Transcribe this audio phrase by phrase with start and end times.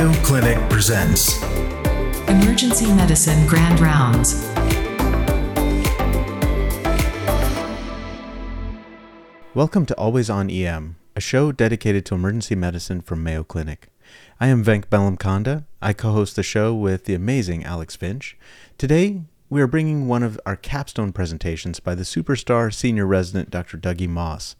[0.00, 1.42] Mayo Clinic presents
[2.26, 4.48] Emergency Medicine Grand Rounds.
[9.52, 13.88] Welcome to Always On EM, a show dedicated to emergency medicine from Mayo Clinic.
[14.40, 15.66] I am Venk Bellamkonda.
[15.82, 18.38] I co host the show with the amazing Alex Finch.
[18.78, 23.76] Today, we are bringing one of our capstone presentations by the superstar senior resident Dr.
[23.76, 24.56] Dougie Moss.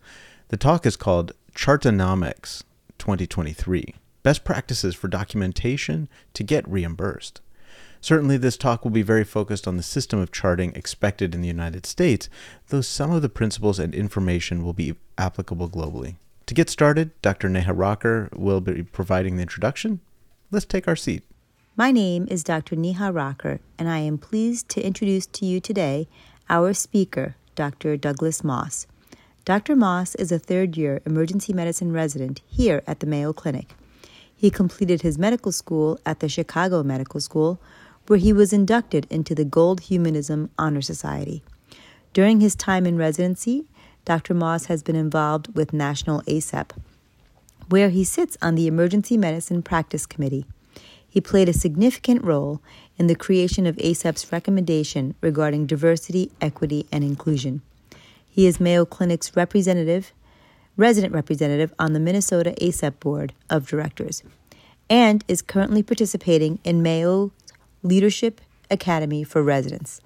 [0.49, 2.63] The talk is called Chartonomics
[2.99, 7.41] 2023 Best Practices for Documentation to Get Reimbursed.
[8.02, 11.48] Certainly, this talk will be very focused on the system of charting expected in the
[11.48, 12.29] United States,
[12.69, 16.16] though some of the principles and information will be applicable globally.
[16.46, 17.48] To get started, Dr.
[17.48, 20.01] Neha Raukar will be providing the introduction.
[20.51, 21.23] Let's take our seat.
[21.77, 22.77] My name is Dr.
[22.77, 26.09] Neha Raukar, and I am pleased to introduce to you today
[26.51, 27.96] our speaker, Dr.
[27.96, 28.87] Douglas Moss.
[29.45, 29.77] Dr.
[29.77, 33.74] Moss is a third year emergency medicine resident here at the Mayo Clinic.
[34.41, 37.60] He completed his medical school at the Chicago Medical School,
[38.07, 41.43] where he was inducted into the Gold Humanism Honor Society.
[42.15, 43.66] During his time in residency,
[44.07, 44.33] Dr.
[44.33, 46.71] Moss has been involved with National ACEP,
[47.68, 50.46] where he sits on the Emergency Medicine Practice Committee.
[51.07, 52.63] He played a significant role
[52.96, 57.61] in the creation of ACEP's recommendation regarding diversity, equity, and inclusion.
[58.27, 60.15] He is Mayo Clinic's representative,
[60.81, 64.23] resident representative on the Minnesota ACEP Board of Directors,
[64.89, 67.33] and is currently participating in Mayo
[67.83, 68.41] Leadership
[68.71, 70.01] Academy for Residents.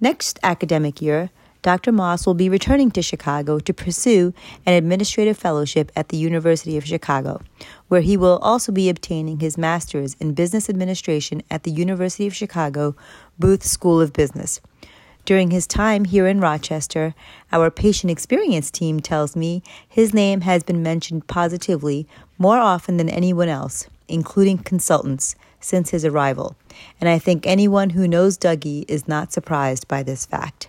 [0.00, 1.30] Next academic year,
[1.62, 1.92] Dr.
[1.92, 4.34] Moss will be returning to Chicago to pursue
[4.66, 7.40] an administrative fellowship at the University of Chicago,
[7.88, 12.34] where he will also be obtaining his master's in business administration at the University of
[12.34, 12.94] Chicago
[13.38, 14.60] Booth School of Business.
[15.24, 17.14] During his time here in Rochester,
[17.50, 22.06] our patient experience team tells me his name has been mentioned positively
[22.36, 26.56] more often than anyone else, including consultants, since his arrival.
[27.00, 30.68] And I think anyone who knows Dougie is not surprised by this fact.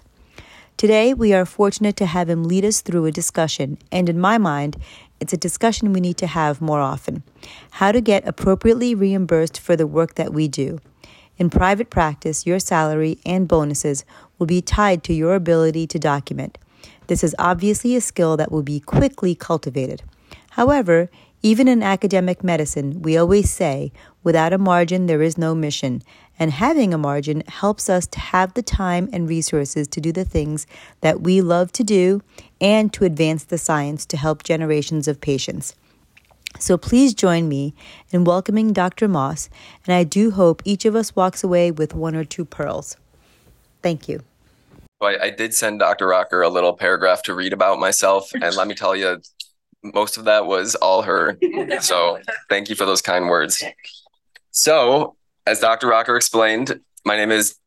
[0.78, 4.38] Today, we are fortunate to have him lead us through a discussion, and in my
[4.38, 4.78] mind,
[5.19, 7.24] it's a discussion we need to have more often.
[7.72, 10.79] How to get appropriately reimbursed for the work that we do.
[11.38, 14.06] In private practice, your salary and bonuses
[14.38, 16.57] will be tied to your ability to document.
[17.07, 20.01] This is obviously a skill that will be quickly cultivated.
[20.51, 21.09] However,
[21.44, 23.91] even in academic medicine, we always say,
[24.23, 26.01] without a margin, there is no mission,
[26.40, 30.25] and having a margin helps us to have the time and resources to do the
[30.25, 30.66] things
[31.02, 32.22] that we love to do
[32.59, 35.75] and to advance the science to help generations of patients.
[36.57, 37.75] So please join me
[38.12, 39.07] in welcoming Dr.
[39.07, 39.50] Moss,
[39.85, 42.97] and I do hope each of us walks away with one or two pearls.
[43.85, 44.23] Thank you.
[45.00, 46.07] I, I did send Dr.
[46.07, 49.22] Raukar a little paragraph to read about myself, and let me tell you,
[49.84, 51.38] most of that was all her.
[51.81, 52.18] So
[52.50, 53.63] thank you for those kind words.
[54.50, 55.90] So, as Dr.
[55.90, 57.59] Raukar explained, my name is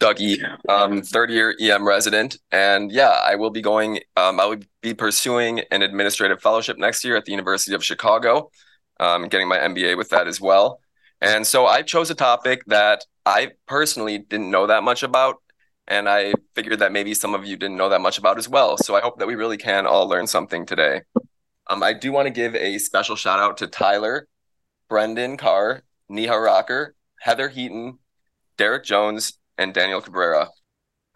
[0.00, 2.38] Dougie, um, third year EM resident.
[2.50, 7.04] And yeah, I will be going, um, I will be pursuing an administrative fellowship next
[7.04, 8.50] year at the University of Chicago,
[8.98, 10.80] um, getting my MBA with that as well.
[11.20, 15.42] And so I chose a topic that I personally didn't know that much about.
[15.88, 18.76] And I figured that maybe some of you didn't know that much about as well.
[18.76, 21.02] So I hope that we really can all learn something today.
[21.68, 24.28] Um, I do want to give a special shout out to Tyler,
[24.88, 27.98] Brendan Carr, Neha Raukar, Heather Heaton,
[28.56, 30.48] Derek Jones, and Daniel Cabrera.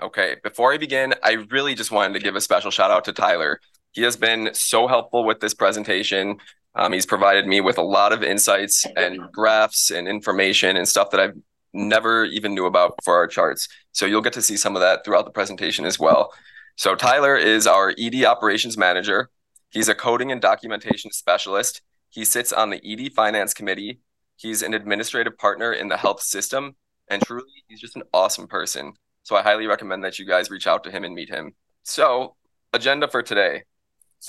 [0.00, 3.12] Okay, before I begin, I really just wanted to give a special shout out to
[3.12, 3.60] Tyler.
[3.92, 6.38] He has been so helpful with this presentation.
[6.74, 11.10] Um, he's provided me with a lot of insights and graphs and information and stuff
[11.10, 11.36] that I've
[11.72, 13.68] never even knew about for our charts.
[13.92, 16.32] So you'll get to see some of that throughout the presentation as well.
[16.76, 19.30] So Tyler is our ED operations manager.
[19.70, 21.82] He's a coding and documentation specialist.
[22.08, 24.00] He sits on the ED finance committee.
[24.36, 26.76] He's an administrative partner in the health system.
[27.08, 28.94] And truly, he's just an awesome person.
[29.22, 31.52] So I highly recommend that you guys reach out to him and meet him.
[31.82, 32.36] So,
[32.72, 33.64] agenda for today.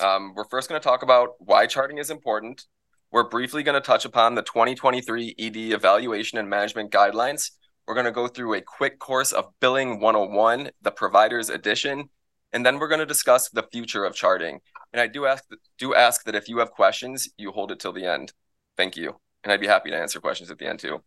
[0.00, 2.66] Um, we're first going to talk about why charting is important.
[3.12, 7.50] We're briefly going to touch upon the 2023 ED Evaluation and Management Guidelines.
[7.86, 12.08] We're going to go through a quick course of Billing 101, the Providers Edition,
[12.54, 14.60] and then we're going to discuss the future of charting.
[14.94, 15.44] And I do ask
[15.76, 18.32] do ask that if you have questions, you hold it till the end.
[18.78, 19.20] Thank you.
[19.44, 21.02] And I'd be happy to answer questions at the end too.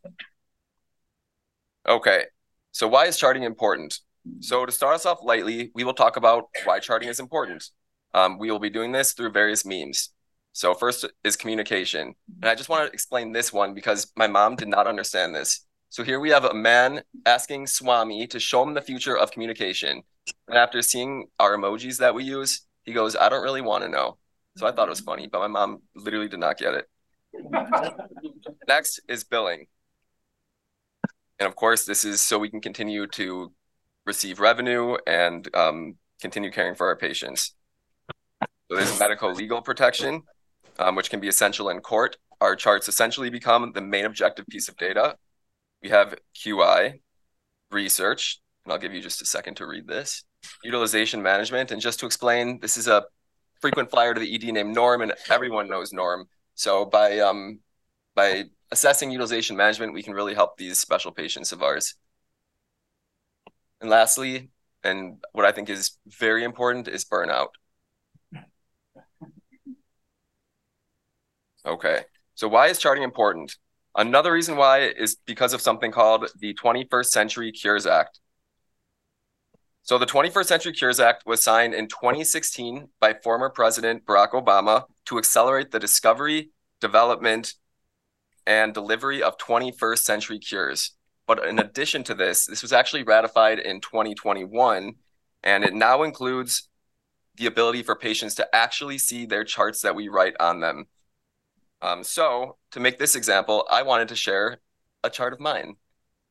[1.90, 2.26] Okay.
[2.72, 4.00] So why is charting important?
[4.42, 7.68] So to start us off lightly, we will talk about why charting is important.
[8.14, 10.12] Um, we will be doing this through various memes.
[10.56, 12.16] So first is communication.
[12.42, 15.66] And I just want to explain this one because my mom did not understand this.
[15.90, 20.02] So here we have a man asking Swami to show him the future of communication.
[20.48, 23.90] And after seeing our emojis that we use, he goes, I don't really want to
[23.90, 24.18] know.
[24.56, 26.90] So I thought it was funny, but my mom literally did not get it.
[28.70, 29.68] Next is billing.
[31.38, 33.52] And of course, this is so we can continue to
[34.06, 37.56] receive revenue and um, continue caring for our patients.
[38.42, 40.24] So there's medical legal protection,
[40.80, 42.18] um, which can be essential in court.
[42.42, 45.16] Our charts essentially become the main objective piece of data.
[45.82, 47.00] We have QI,
[47.72, 50.24] research, and I'll give you just a second to read this,
[50.64, 51.72] utilization management.
[51.72, 53.06] And just to explain, this is a
[53.62, 56.28] frequent flyer to the ED named Norm, and everyone knows Norm.
[56.56, 57.60] So by um,
[58.16, 61.96] by assessing utilization management, we can really help these special patients of ours.
[63.82, 64.50] And lastly,
[64.84, 67.50] and what I think is very important is burnout.
[71.66, 72.02] Okay,
[72.36, 73.58] so why is charting important?
[73.96, 78.20] Another reason why is because of something called the 21st Century Cures Act.
[79.82, 84.84] So the 21st Century Cures Act was signed in 2016 by former President Barack Obama
[85.06, 86.50] to accelerate the discovery,
[86.82, 87.54] development,
[88.46, 90.92] and delivery of 21st century cures.
[91.28, 94.94] But in addition to this, this was actually ratified in 2021,
[95.44, 96.70] and it now includes
[97.38, 100.86] the ability for patients to actually see their charts that we write on them.
[101.86, 104.58] Um, so to make this example, I wanted to share
[105.04, 105.76] a chart of mine.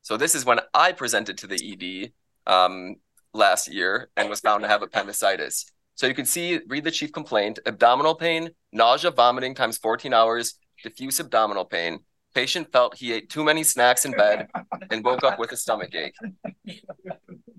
[0.03, 2.13] So this is when I presented to the
[2.47, 2.97] ED um,
[3.33, 5.67] last year and was found to have appendicitis.
[5.95, 10.59] So you can see, read the chief complaint, abdominal pain, nausea, vomiting times 14 hours,
[10.83, 12.01] diffuse abdominal pain.
[12.35, 14.49] Patient felt he ate too many snacks in bed
[14.91, 16.17] and woke up with a stomach ache.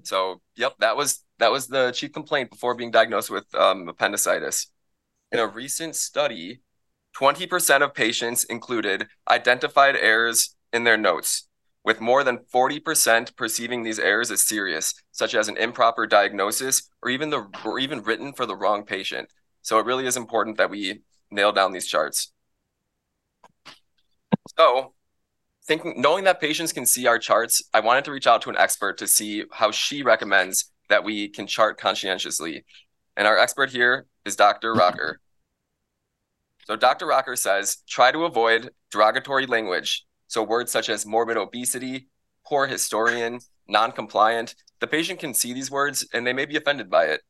[0.04, 4.68] So, yep, that was that was the chief complaint before being diagnosed with um, appendicitis.
[5.32, 6.60] In a recent study,
[7.20, 11.48] 20% of patients included identified errors in their notes,
[11.84, 17.10] with more than 40% perceiving these errors as serious, such as an improper diagnosis or
[17.10, 19.30] even the or even written for the wrong patient.
[19.62, 21.02] So it really is important that we
[21.32, 22.32] nail down these charts.
[24.58, 24.94] So,
[25.66, 28.58] thinking knowing that patients can see our charts, I wanted to reach out to an
[28.58, 32.66] expert to see how she recommends that we can chart conscientiously.
[33.18, 34.74] And our expert here is Dr.
[34.74, 35.16] Raukar.
[36.66, 37.06] So Dr.
[37.06, 40.06] Raukar says try to avoid derogatory language.
[40.28, 42.10] So words such as morbid obesity,
[42.46, 44.56] poor historian, non-compliant.
[44.80, 47.22] The patient can see these words and they may be offended by it.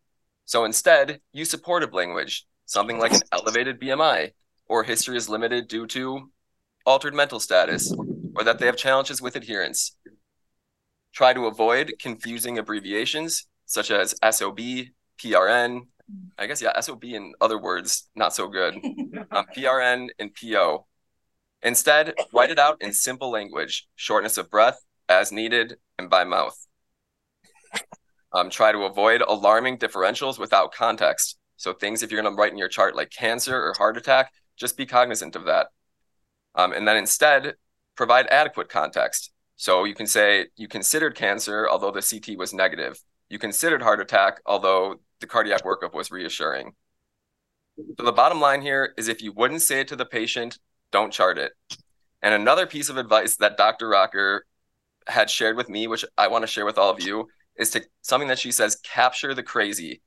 [0.45, 4.31] So instead, use supportive language, something like an elevated BMI,
[4.67, 6.31] or history is limited due to
[6.85, 7.93] altered mental status,
[8.35, 9.97] or that they have challenges with adherence.
[11.13, 14.59] Try to avoid confusing abbreviations such as SOB,
[15.19, 15.87] PRN.
[16.37, 18.75] I guess, yeah, SOB in other words, not so good.
[19.31, 20.85] Um, PRN and PO.
[21.61, 24.79] Instead, write it out in simple language, shortness of breath,
[25.09, 26.55] as needed, and by mouth.
[28.33, 31.37] Um, try to avoid alarming differentials without context.
[31.57, 34.31] So things, if you're going to write in your chart like cancer or heart attack,
[34.57, 35.67] just be cognizant of that.
[36.53, 37.55] Um, and then instead,
[37.95, 39.31] provide adequate context.
[39.55, 42.99] So you can say you considered cancer, although the CT was negative.
[43.29, 46.73] You considered heart attack, although the cardiac workup was reassuring.
[47.97, 50.59] So the bottom line here is if you wouldn't say it to the patient,
[50.91, 51.51] don't chart it.
[52.21, 53.89] And another piece of advice that Dr.
[53.89, 54.41] Raukar
[55.07, 57.85] had shared with me, which I want to share with all of you, is to
[58.01, 60.01] something that she says capture the crazy.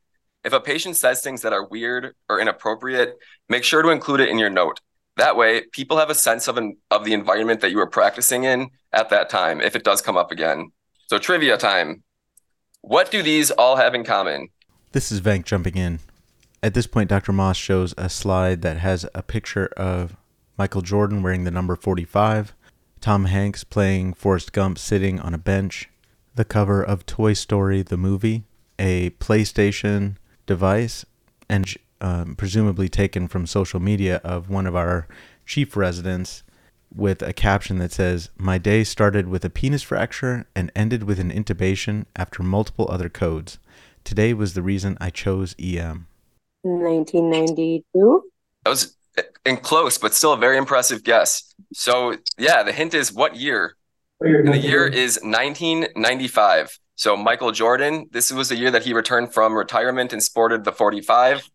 [0.44, 3.16] If a patient says things that are weird or inappropriate,
[3.48, 4.80] make sure to include it in your note.
[5.16, 8.44] That way, people have a sense of an of the environment that you were practicing
[8.44, 10.70] in at that time if it does come up again.
[11.08, 12.02] So trivia time.
[12.82, 14.48] What do these all have in common?
[14.92, 15.98] This is Venk jumping in.
[16.62, 17.30] At this point, Dr.
[17.30, 20.16] Moss shows a slide that has a picture of
[20.56, 22.54] Michael Jordan wearing the number 45,
[23.02, 25.90] Tom Hanks playing Forrest Gump sitting on a bench,
[26.34, 28.44] the cover of Toy Story the movie,
[28.78, 30.16] a PlayStation
[30.46, 31.04] device,
[31.50, 31.66] and
[32.00, 35.06] um, presumably taken from social media of one of our
[35.44, 36.44] chief residents
[36.94, 41.20] with a caption that says, My day started with a penis fracture and ended with
[41.20, 43.58] an intubation after multiple other codes.
[44.08, 46.06] Today was the reason I chose EM.
[46.62, 48.22] 1992.
[48.64, 48.96] That was
[49.44, 51.54] in close, but still a very impressive guess.
[51.74, 53.76] So, yeah, the hint is what year?
[54.20, 56.78] And the year is 1995.
[56.94, 60.72] So, Michael Jordan, this was the year that he returned from retirement and sported the
[60.72, 61.46] 45.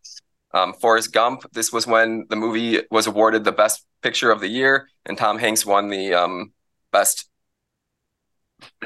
[0.52, 4.46] Um, Forrest Gump, this was when the movie was awarded the best picture of the
[4.46, 6.52] year, and Tom Hanks won the um,
[6.92, 7.28] best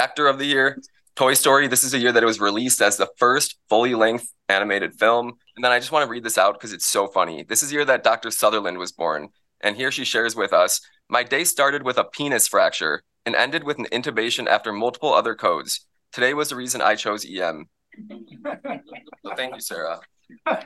[0.00, 0.78] actor of the year.
[1.18, 4.32] Toy Story, this is a year that it was released as the first fully length
[4.48, 5.32] animated film.
[5.56, 7.42] And then I just want to read this out because it's so funny.
[7.42, 8.30] This is the year that Dr.
[8.30, 9.30] Sutherland was born.
[9.60, 13.64] And here she shares with us My day started with a penis fracture and ended
[13.64, 15.88] with an intubation after multiple other codes.
[16.12, 17.66] Today was the reason I chose EM.
[18.08, 19.98] so thank you, Sarah.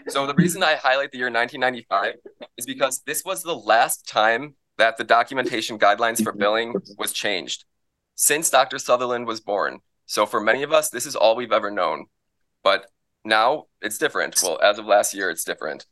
[0.08, 2.16] So the reason I highlight the year 1995
[2.58, 7.64] is because this was the last time that the documentation guidelines for billing was changed
[8.16, 8.78] since Dr.
[8.78, 9.80] Sutherland was born.
[10.06, 12.06] So for many of us, this is all we've ever known.
[12.62, 12.86] But
[13.24, 14.40] now it's different.
[14.42, 15.86] Well, as of last year, it's different.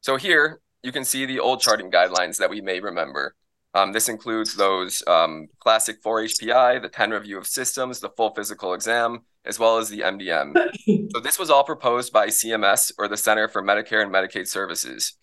[0.00, 3.34] So here you can see the old charting guidelines that we may remember.
[3.74, 8.34] Um, this includes those um, classic 4 HPI, the 10 review of systems, the full
[8.34, 10.54] physical exam, as well as the MDM.
[11.12, 15.14] so this was all proposed by CMS or the Center for Medicare and Medicaid Services.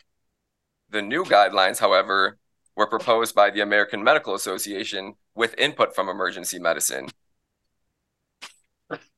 [0.92, 2.38] The new guidelines, however,
[2.76, 7.08] were proposed by the American Medical Association with input from emergency medicine.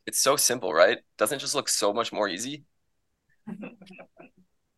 [0.06, 1.00] It's so simple, right?
[1.18, 2.64] Doesn't it just look so much more easy?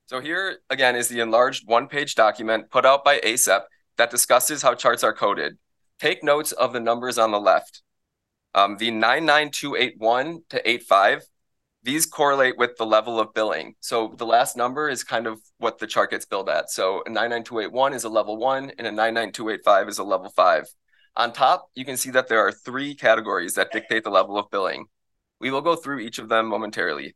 [0.06, 3.64] so here again is the enlarged one-page document put out by ACEP
[3.98, 5.58] that discusses how charts are coded.
[6.00, 7.82] Take notes of the numbers on the left.
[8.54, 11.24] Um, the 99281 to 85,
[11.88, 13.74] these correlate with the level of billing.
[13.80, 16.70] So the last number is kind of what the chart gets billed at.
[16.70, 20.66] So a 99281 is a level one and a 99285 is a level five.
[21.16, 24.52] On top, you can see that there are three categories that dictate the level of
[24.52, 24.88] billing.
[25.40, 27.16] We will go through each of them momentarily.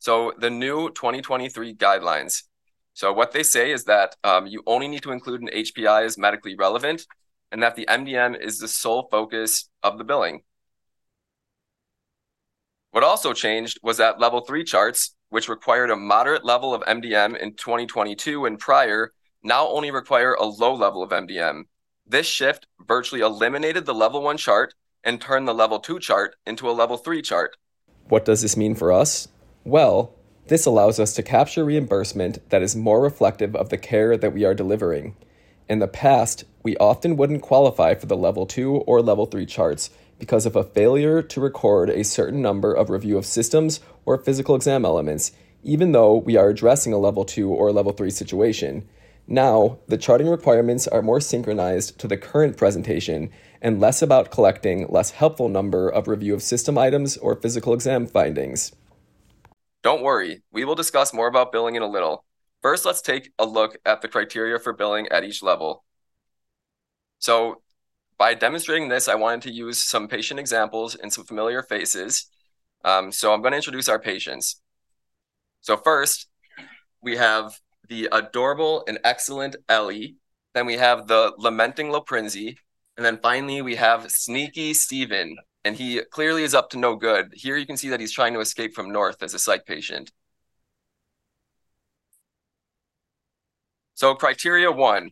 [0.00, 2.42] So the new 2023 guidelines.
[2.94, 6.18] So what they say is that um, you only need to include an HPI as
[6.18, 7.06] medically relevant
[7.52, 10.42] and that the MDM is the sole focus of the billing.
[12.96, 17.36] What also changed was that level three charts, which required a moderate level of MDM
[17.36, 19.12] in 2022 and prior,
[19.42, 21.64] now only require a low level of MDM.
[22.06, 24.72] This shift virtually eliminated the level one chart
[25.04, 27.58] and turned the level two chart into a level three chart.
[28.08, 29.28] What does this mean for us?
[29.62, 30.14] Well,
[30.46, 34.46] this allows us to capture reimbursement that is more reflective of the care that we
[34.46, 35.16] are delivering.
[35.68, 39.88] In the past, we often wouldn't qualify for the level 2 or level 3 charts
[40.18, 44.56] because of a failure to record a certain number of review of systems or physical
[44.56, 45.30] exam elements,
[45.62, 48.84] even though we are addressing a level 2 or level 3 situation.
[49.28, 53.30] Now, the charting requirements are more synchronized to the current presentation
[53.62, 58.08] and less about collecting less helpful number of review of system items or physical exam
[58.08, 58.74] findings.
[59.84, 62.24] Don't worry, we will discuss more about billing in a little.
[62.60, 65.84] First, let's take a look at the criteria for billing at each level.
[67.18, 67.62] So
[68.18, 72.26] by demonstrating this, I wanted to use some patient examples and some familiar faces.
[72.84, 74.60] Um, so I'm going to introduce our patients.
[75.60, 76.28] So first,
[77.02, 77.58] we have
[77.88, 80.16] the adorable and excellent Ellie.
[80.54, 82.56] Then we have the lamenting Loprinzi.
[82.96, 85.36] And then finally, we have sneaky Steven.
[85.64, 87.32] And he clearly is up to no good.
[87.34, 90.12] Here you can see that he's trying to escape from North as a psych patient.
[93.94, 95.10] So criteria one,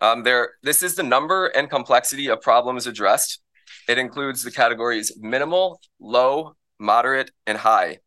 [0.00, 3.40] um, there, this is the number and complexity of problems addressed.
[3.88, 7.98] It includes the categories minimal, low, moderate, and high.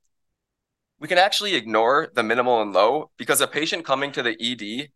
[1.00, 4.90] We can actually ignore the minimal and low because a patient coming to the ED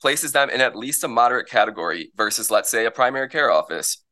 [0.00, 4.02] places them in at least a moderate category versus, let's say, a primary care office.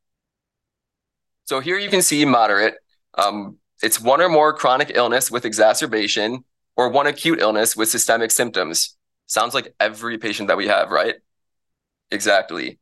[1.45, 2.75] So here you can see moderate.
[3.17, 6.45] Um, it's one or more chronic illness with exacerbation
[6.77, 8.97] or one acute illness with systemic symptoms.
[9.27, 11.17] Sounds like every patient that we have, right?
[12.15, 12.79] Exactly.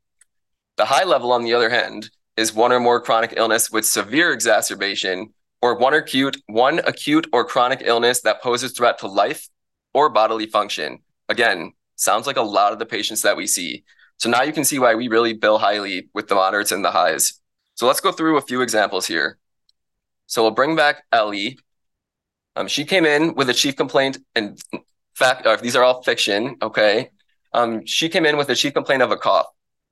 [0.76, 4.30] The high level, on the other hand, is one or more chronic illness with severe
[4.30, 9.48] exacerbation or one acute, one acute or chronic illness that poses threat to life
[9.94, 10.98] or bodily function.
[11.30, 13.84] Again, sounds like a lot of the patients that we see.
[14.18, 16.90] So now you can see why we really bill highly with the moderates and the
[16.90, 17.40] highs.
[17.74, 19.38] So let's go through a few examples here.
[20.26, 21.58] So we'll bring back Ellie.
[22.54, 24.60] Um, she came in with a chief complaint and
[25.14, 27.08] fact, uh, these are all fiction, okay?
[27.54, 29.46] Um, she came in with a chief complaint of a cough.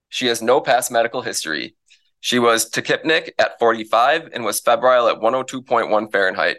[0.08, 1.76] She has no past medical history.
[2.20, 6.58] She was tachypneic at 45 and was febrile at 102.1 Fahrenheit.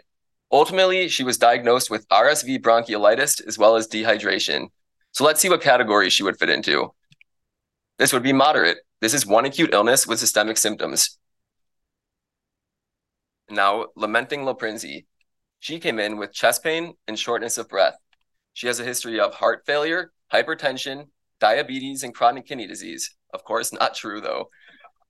[0.50, 4.68] Ultimately, she was diagnosed with RSV bronchiolitis as well as dehydration.
[5.12, 6.92] So let's see what category she would fit into.
[7.98, 8.78] This would be moderate.
[9.00, 11.18] This is one acute illness with systemic symptoms.
[13.50, 15.06] Now, lamenting Loprinzi.
[15.60, 17.96] She came in with chest pain and shortness of breath.
[18.52, 21.06] She has a history of heart failure, hypertension,
[21.40, 23.14] diabetes, and chronic kidney disease.
[23.32, 24.48] Of course, not true though.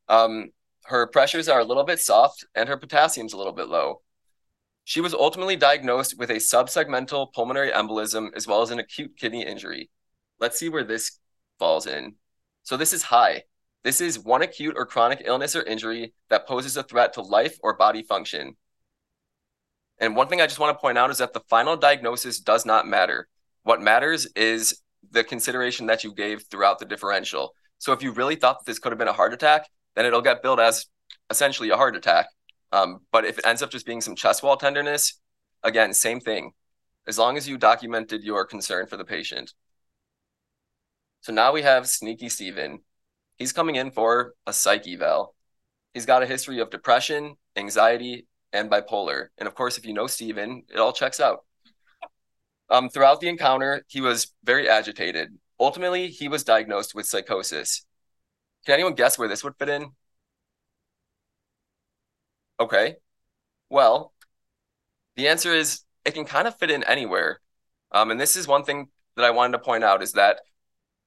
[0.09, 0.50] Um,
[0.85, 4.02] her pressures are a little bit soft and her potassium's a little bit low.
[4.85, 9.47] She was ultimately diagnosed with a subsegmental pulmonary embolism as well as an acute kidney
[9.47, 9.91] injury.
[10.41, 11.21] Let's see where this
[11.59, 12.17] falls in.
[12.64, 13.45] So this is high.
[13.85, 17.59] This is one acute or chronic illness or injury that poses a threat to life
[17.62, 18.57] or body function.
[19.99, 22.67] And one thing I just want to point out is that the final diagnosis does
[22.67, 23.29] not matter.
[23.62, 24.82] What matters is
[25.12, 27.54] the consideration that you gave throughout the differential.
[27.78, 30.23] So if you really thought that this could have been a heart attack, then it'll
[30.23, 30.87] get billed as
[31.31, 32.26] essentially a heart attack.
[32.73, 35.21] Um, but if it ends up just being some chest wall tenderness,
[35.62, 36.52] again, same thing.
[37.07, 39.52] as long as you documented your concern for the patient.
[41.21, 42.81] So now we have Sneaky Steven.
[43.37, 45.35] He's coming in for a psych eval.
[45.95, 49.28] He's got a history of depression, anxiety, and bipolar.
[49.38, 51.45] And of course, if you know Steven, it all checks out.
[52.73, 55.29] Um, throughout the encounter, he was very agitated.
[55.61, 57.85] Ultimately, he was diagnosed with psychosis.
[58.64, 59.91] Can anyone guess where this would fit in?
[62.59, 62.97] Okay.
[63.69, 64.14] Well,
[65.17, 67.41] the answer is it can kind of fit in anywhere.
[67.93, 70.41] Um, and this is one thing that I wanted to point out is that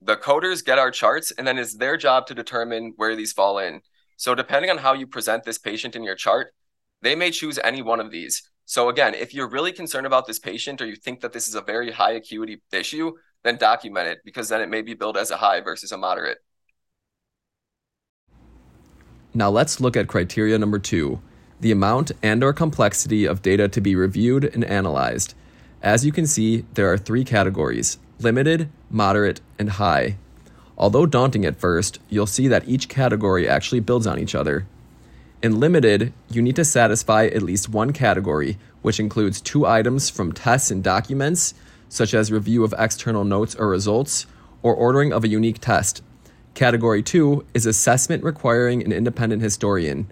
[0.02, 3.58] the coders get our charts and then it's their job to determine where these fall
[3.58, 3.82] in.
[4.18, 6.54] So depending on how you present this patient in your chart,
[7.02, 8.44] they may choose any one of these.
[8.66, 11.54] So again, if you're really concerned about this patient or you think that this is
[11.56, 15.30] a very high acuity issue, then document it because then it may be billed as
[15.30, 16.40] a high versus a moderate.
[19.36, 21.22] Now let's look at criteria number 2,
[21.60, 25.36] the amount and or complexity of data to be reviewed and analyzed.
[25.84, 30.18] As you can see, there are three categories: limited, moderate, and high.
[30.78, 34.66] Although daunting at first, you'll see that each category actually builds on each other.
[35.46, 40.32] In limited, you need to satisfy at least one category, which includes two items from
[40.32, 41.54] tests and documents,
[41.88, 44.26] such as review of external notes or results,
[44.64, 46.02] or ordering of a unique test.
[46.56, 50.08] Category 2 is assessment requiring an independent historian.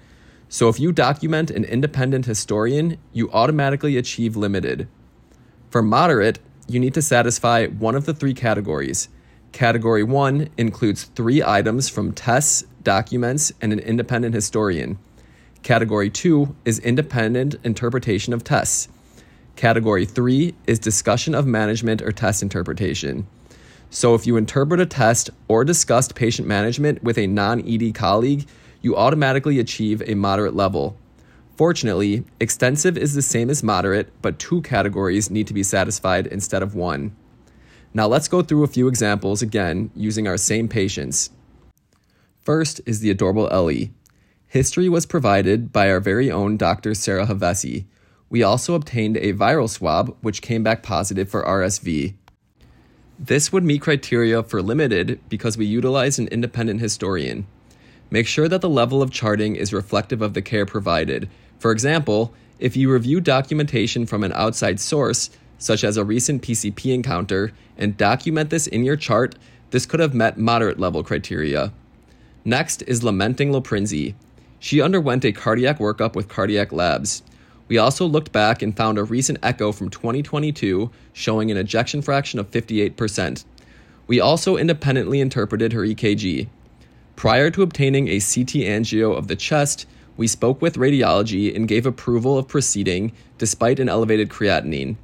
[0.50, 4.88] So if you document an independent historian, you automatically achieve limited.
[5.72, 6.38] For moderate,
[6.68, 9.10] you need to satisfy one of the three categories.
[9.52, 15.00] Category 1 includes three items from tests, documents, and an independent historian.
[15.64, 18.90] Category 2 is independent interpretation of tests.
[19.56, 23.26] Category 3 is discussion of management or test interpretation.
[23.90, 28.46] So if you interpret a test or discussed patient management with a non ED colleague,
[28.82, 30.98] you automatically achieve a moderate level.
[31.56, 36.62] Fortunately, extensive is the same as moderate, but two categories need to be satisfied instead
[36.62, 37.16] of one.
[37.94, 41.30] Now let's go through a few examples again using our same patients.
[42.42, 43.94] First is the adorable Ellie.
[44.54, 46.94] History was provided by our very own Dr.
[46.94, 47.86] Sarah Havesi.
[48.30, 52.14] We also obtained a viral swab, which came back positive for RSV.
[53.18, 57.48] This would meet criteria for limited because we utilized an independent historian.
[58.12, 61.32] Make sure that the level of charting is reflective of the care provided.
[61.58, 66.94] For example, if you review documentation from an outside source, such as a recent PCP
[66.94, 69.34] encounter, and document this in your chart,
[69.72, 71.74] this could have met moderate level criteria.
[72.46, 74.14] Next is lamenting Loprinzi.
[74.64, 77.22] She underwent a cardiac workup with cardiac labs.
[77.68, 82.40] We also looked back and found a recent echo from 2022 showing an ejection fraction
[82.40, 83.44] of 58%.
[84.08, 86.48] We also independently interpreted her EKG.
[87.18, 91.86] Prior to obtaining a CT angio of the chest, we spoke with radiology and gave
[91.86, 94.96] approval of proceeding despite an elevated creatinine.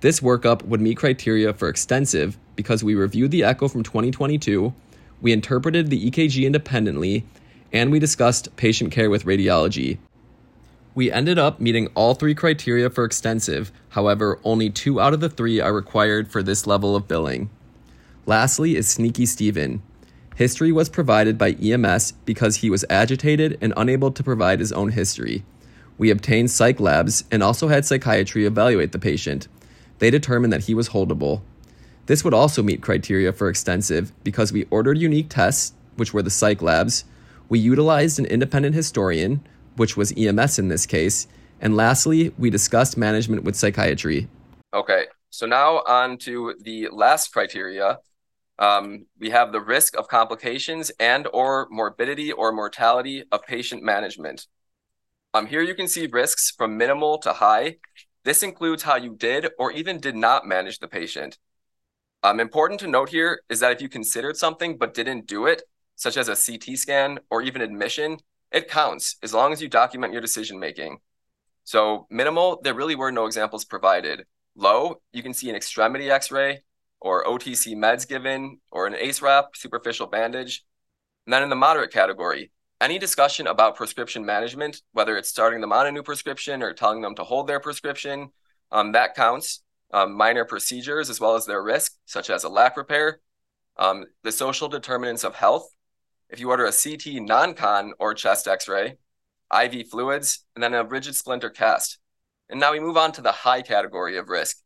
[0.00, 4.74] This workup would meet criteria for extensive because we reviewed the echo from 2022,
[5.22, 7.24] we interpreted the EKG independently,
[7.74, 9.98] and we discussed patient care with radiology.
[10.94, 15.28] We ended up meeting all three criteria for extensive, however, only two out of the
[15.28, 17.50] three are required for this level of billing.
[18.26, 19.82] Lastly is Sneaky Steven.
[20.36, 24.90] History was provided by EMS because he was agitated and unable to provide his own
[24.90, 25.44] history.
[25.98, 29.48] We obtained psych labs and also had psychiatry evaluate the patient.
[29.98, 31.42] They determined that he was holdable.
[32.06, 36.30] This would also meet criteria for extensive because we ordered unique tests, which were the
[36.30, 37.04] psych labs.
[37.48, 39.44] We utilized an independent historian,
[39.76, 41.26] which was EMS in this case.
[41.60, 44.28] And lastly, we discussed management with psychiatry.
[44.72, 47.98] Okay, so now on to the last criteria,
[48.58, 54.46] um, we have the risk of complications and or morbidity or mortality of patient management.
[55.32, 57.76] Um, here you can see risks from minimal to high.
[58.24, 61.38] This includes how you did or even did not manage the patient.
[62.22, 65.62] Um, important to note here is that if you considered something but didn't do it,
[65.96, 68.18] such as a CT scan or even admission,
[68.52, 70.98] it counts as long as you document your decision making.
[71.64, 74.26] So minimal, there really were no examples provided.
[74.54, 76.62] Low, you can see an extremity x-ray,
[77.00, 80.64] or OTC meds given, or an ACE wrap, superficial bandage.
[81.26, 85.72] And then in the moderate category, any discussion about prescription management, whether it's starting them
[85.72, 88.28] on a new prescription or telling them to hold their prescription,
[88.70, 89.62] um, that counts.
[89.92, 93.20] Um, minor procedures, as well as their risk, such as a lac repair,
[93.76, 95.68] um, the social determinants of health.
[96.34, 98.96] If you order a CT non con or chest x ray,
[99.56, 101.98] IV fluids, and then a rigid splinter cast.
[102.50, 104.56] And now we move on to the high category of risk.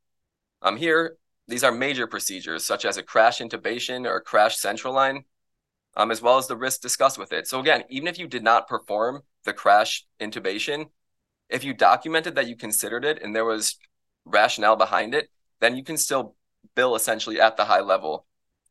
[0.62, 5.24] Um, here, these are major procedures such as a crash intubation or crash central line,
[5.94, 7.46] um, as well as the risk discussed with it.
[7.46, 10.86] So again, even if you did not perform the crash intubation,
[11.50, 13.76] if you documented that you considered it and there was
[14.24, 15.28] rationale behind it,
[15.60, 16.34] then you can still
[16.74, 18.24] bill essentially at the high level.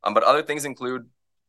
[0.04, 1.08] Um, but other things include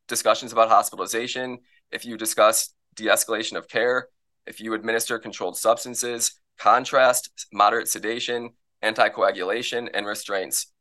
[0.09, 1.59] discussions about hospitalization,
[1.91, 4.09] if you discuss de escalation of care,
[4.47, 8.51] if you administer controlled substances, contrast, moderate sedation,
[8.83, 10.73] anticoagulation, and restraints.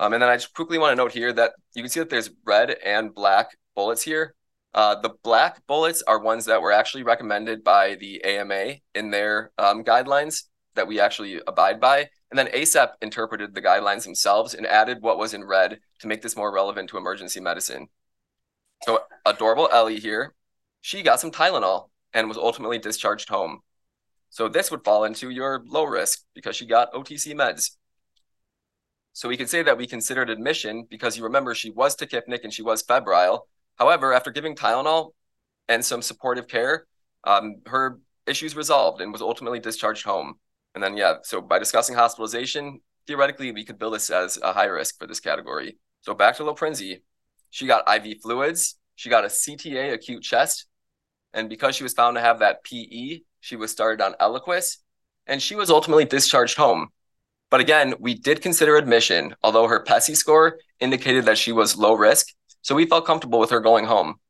[0.00, 2.10] Um, and then I just quickly want to note here that you can see that
[2.10, 4.34] there's red and black bullets here.
[4.74, 9.50] Uh, the black bullets are ones that were actually recommended by the AMA in their
[9.58, 12.08] um, guidelines that we actually abide by.
[12.30, 16.22] And then ACEP interpreted the guidelines themselves and added what was in red to make
[16.22, 17.88] this more relevant to emergency medicine.
[18.82, 20.34] So adorable Ellie here,
[20.80, 23.60] she got some Tylenol and was ultimately discharged home.
[24.30, 27.70] So this would fall into your low risk because she got OTC meds.
[29.14, 32.52] So we could say that we considered admission because you remember she was tachypneic and
[32.52, 33.48] she was febrile.
[33.76, 35.12] However, after giving Tylenol
[35.68, 36.86] and some supportive care,
[37.24, 40.34] um, her issues resolved and was ultimately discharged home.
[40.78, 44.66] And then, yeah, so by discussing hospitalization, theoretically, we could bill this as a high
[44.66, 45.76] risk for this category.
[46.02, 47.00] So back to Loprinzi.
[47.50, 48.78] She got IV fluids.
[48.94, 50.66] She got a CTA acute chest.
[51.32, 54.76] And because she was found to have that PE, she was started on Eliquis.
[55.26, 56.90] And she was ultimately discharged home.
[57.50, 61.94] But again, we did consider admission, although her PESI score indicated that she was low
[61.94, 62.28] risk.
[62.62, 64.20] So we felt comfortable with her going home.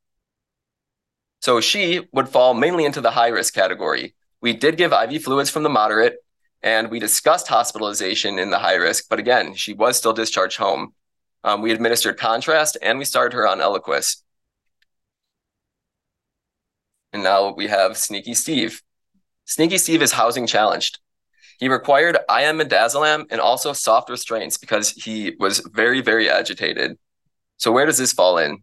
[1.42, 4.14] So she would fall mainly into the high risk category.
[4.40, 6.16] We did give IV fluids from the moderate,
[6.62, 9.06] and we discussed hospitalization in the high risk.
[9.08, 10.94] But again, she was still discharged home.
[11.44, 14.22] Um, we administered contrast and we started her on Eliquis.
[17.12, 18.82] And now we have Sneaky Steve.
[19.44, 20.98] Sneaky Steve is housing challenged.
[21.58, 26.98] He required IM midazolam and also soft restraints because he was very, very agitated.
[27.56, 28.62] So where does this fall in?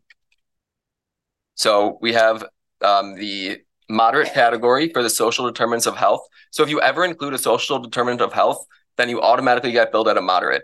[1.56, 2.46] So we have
[2.82, 6.28] um, the moderate category for the social determinants of health.
[6.52, 8.65] So if you ever include a social determinant of health,
[8.98, 10.63] then you automatically get billed at a moderate.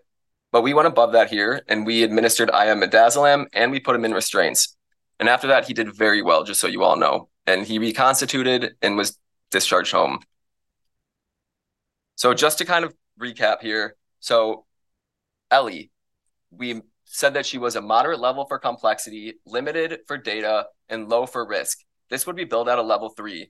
[0.51, 4.05] But we went above that here and we administered IM midazolam and we put him
[4.05, 4.75] in restraints.
[5.19, 7.29] And after that, he did very well, just so you all know.
[7.45, 9.17] And he reconstituted and was
[9.49, 10.19] discharged home.
[12.15, 14.65] So just to kind of recap here, so
[15.49, 15.91] Ellie,
[16.51, 21.25] we said that she was a moderate level for complexity, limited for data, and low
[21.25, 21.79] for risk.
[22.11, 23.49] This would be billed at a level three.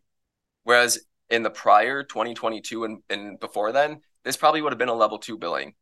[0.64, 4.94] Whereas in the prior 2022 and, and before then, this probably would have been a
[4.94, 5.74] level two billing.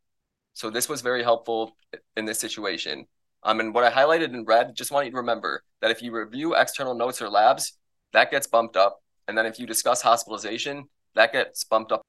[0.54, 1.76] So this was very helpful
[2.16, 3.06] in this situation.
[3.44, 6.10] Um, and what I highlighted in red, just want you to remember that if you
[6.10, 7.78] review external notes or labs,
[8.12, 9.00] that gets bumped up.
[9.28, 12.02] And then if you discuss hospitalization, that gets bumped up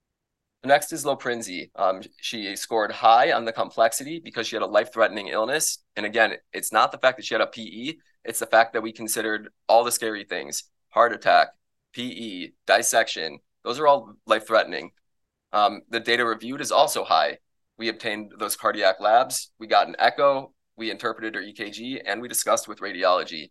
[0.64, 1.70] Next is Loprinzi.
[1.74, 5.78] Um, she scored high on the complexity because she had a life-threatening illness.
[5.96, 8.82] And again, it's not the fact that she had a PE, it's the fact that
[8.82, 11.48] we considered all the scary things, heart attack,
[11.94, 13.38] PE, dissection.
[13.64, 14.92] Those are all life-threatening.
[15.52, 17.38] Um, the data reviewed is also high.
[17.78, 19.50] We obtained those cardiac labs.
[19.58, 20.52] We got an echo.
[20.76, 23.50] We interpreted her EKG, and we discussed with radiology.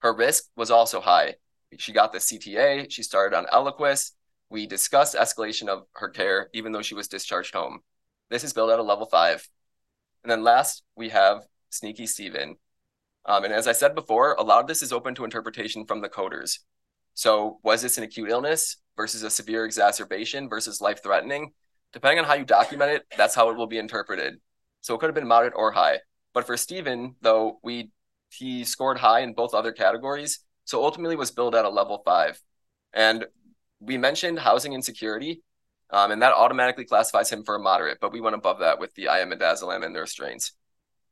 [0.00, 1.34] Her risk was also high.
[1.78, 2.90] She got the CTA.
[2.90, 4.12] She started on Eliquis
[4.52, 7.80] we discussed escalation of her care, even though she was discharged home.
[8.28, 9.48] This is billed at a level five.
[10.22, 12.56] And then last, we have Sneaky Steven.
[13.24, 16.00] Um, and as I said before, a lot of this is open to interpretation from
[16.00, 16.58] the coders.
[17.14, 21.52] So was this an acute illness versus a severe exacerbation versus life threatening?
[21.92, 24.34] Depending on how you document it, that's how it will be interpreted.
[24.80, 25.98] So it could have been moderate or high.
[26.32, 27.90] But for Stephen, though, we
[28.30, 32.40] he scored high in both other categories, so ultimately was billed at a level five.
[32.94, 33.26] And
[33.78, 35.42] we mentioned housing insecurity,
[35.90, 38.94] um, and that automatically classifies him for a moderate, but we went above that with
[38.94, 40.52] the IM midazolam and their restraints.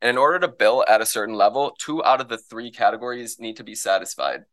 [0.01, 3.39] And in order to bill at a certain level, two out of the three categories
[3.39, 4.45] need to be satisfied.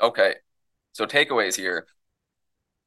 [0.00, 0.34] Okay,
[0.92, 1.86] so takeaways here.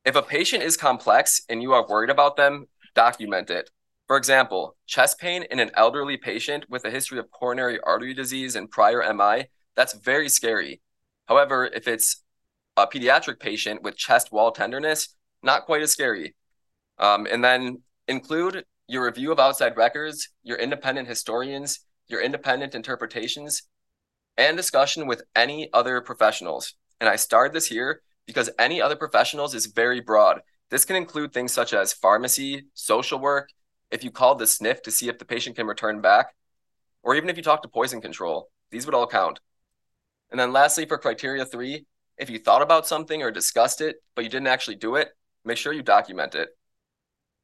[0.06, 3.72] If a patient is complex and you are worried about them, document it.
[4.08, 8.56] For example, chest pain in an elderly patient with a history of coronary artery disease
[8.56, 10.82] and prior MI, that's very scary.
[11.26, 12.24] However, if it's
[12.78, 16.36] a pediatric patient with chest wall tenderness, not quite as scary.
[17.00, 23.64] Um, and then include your review of outside records, your independent historians, your independent interpretations,
[24.38, 26.74] and discussion with any other professionals.
[27.00, 30.42] And I started this here because any other professionals is very broad.
[30.70, 33.50] This can include things such as pharmacy, social work,
[33.92, 36.36] if you called the SNF to see if the patient can return back,
[37.04, 39.40] or even if you talk to poison control, these would all count.
[40.30, 41.86] And then lastly, for criteria three,
[42.18, 45.10] if you thought about something or discussed it, but you didn't actually do it,
[45.46, 46.50] make sure you document it.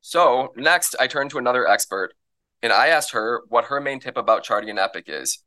[0.06, 2.13] So next, I turned to another expert,
[2.62, 5.39] and I asked her what her main tip about charting an Epic is.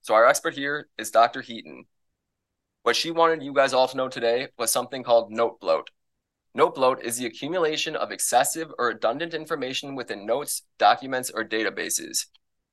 [0.00, 1.42] So our expert here is Dr.
[1.42, 1.84] Heaton.
[2.82, 5.90] What she wanted you guys all to know today was something called note bloat.
[6.54, 12.24] Note bloat is the accumulation of excessive or redundant information within notes, documents, or databases.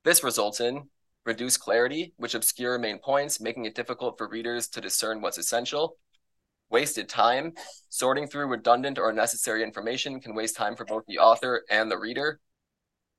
[0.04, 0.88] This results in
[1.26, 5.98] reduced clarity, which obscure main points, making it difficult for readers to discern what's essential.
[6.70, 7.54] Wasted time.
[7.88, 11.98] Sorting through redundant or unnecessary information can waste time for both the author and the
[11.98, 12.40] reader.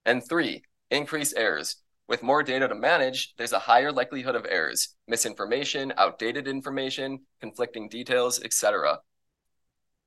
[0.05, 1.77] And three, increased errors.
[2.07, 7.88] With more data to manage, there's a higher likelihood of errors, misinformation, outdated information, conflicting
[7.88, 8.99] details, etc.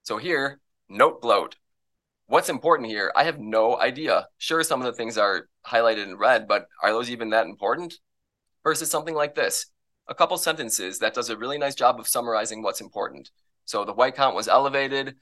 [0.03, 1.55] So here, note bloat.
[2.27, 3.13] What's important here?
[3.15, 4.27] I have no idea.
[4.39, 7.95] Sure, some of the things are highlighted in red, but are those even that important?
[8.65, 9.67] Versus something like this,
[10.09, 13.31] a couple sentences that does a really nice job of summarizing what's important.
[13.65, 15.17] So the white count was elevated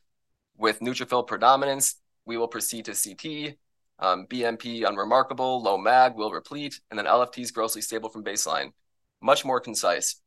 [0.56, 1.96] with neutrophil predominance.
[2.24, 3.56] We will proceed to CT.
[3.98, 8.72] Um, BMP unremarkable, low MAG will replete, and then LFTs grossly stable from baseline.
[9.20, 10.20] Much more concise.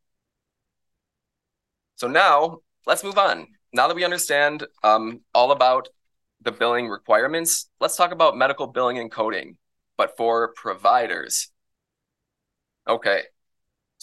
[1.96, 3.48] So now let's move on.
[3.74, 5.90] Now that we understand um, all about
[6.42, 9.58] the billing requirements, let's talk about medical billing and coding,
[9.98, 11.50] but for providers.
[12.88, 13.24] Okay,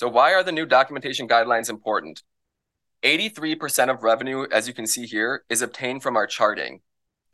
[0.01, 2.23] so why are the new documentation guidelines important?
[3.03, 6.81] 83% of revenue, as you can see here, is obtained from our charting.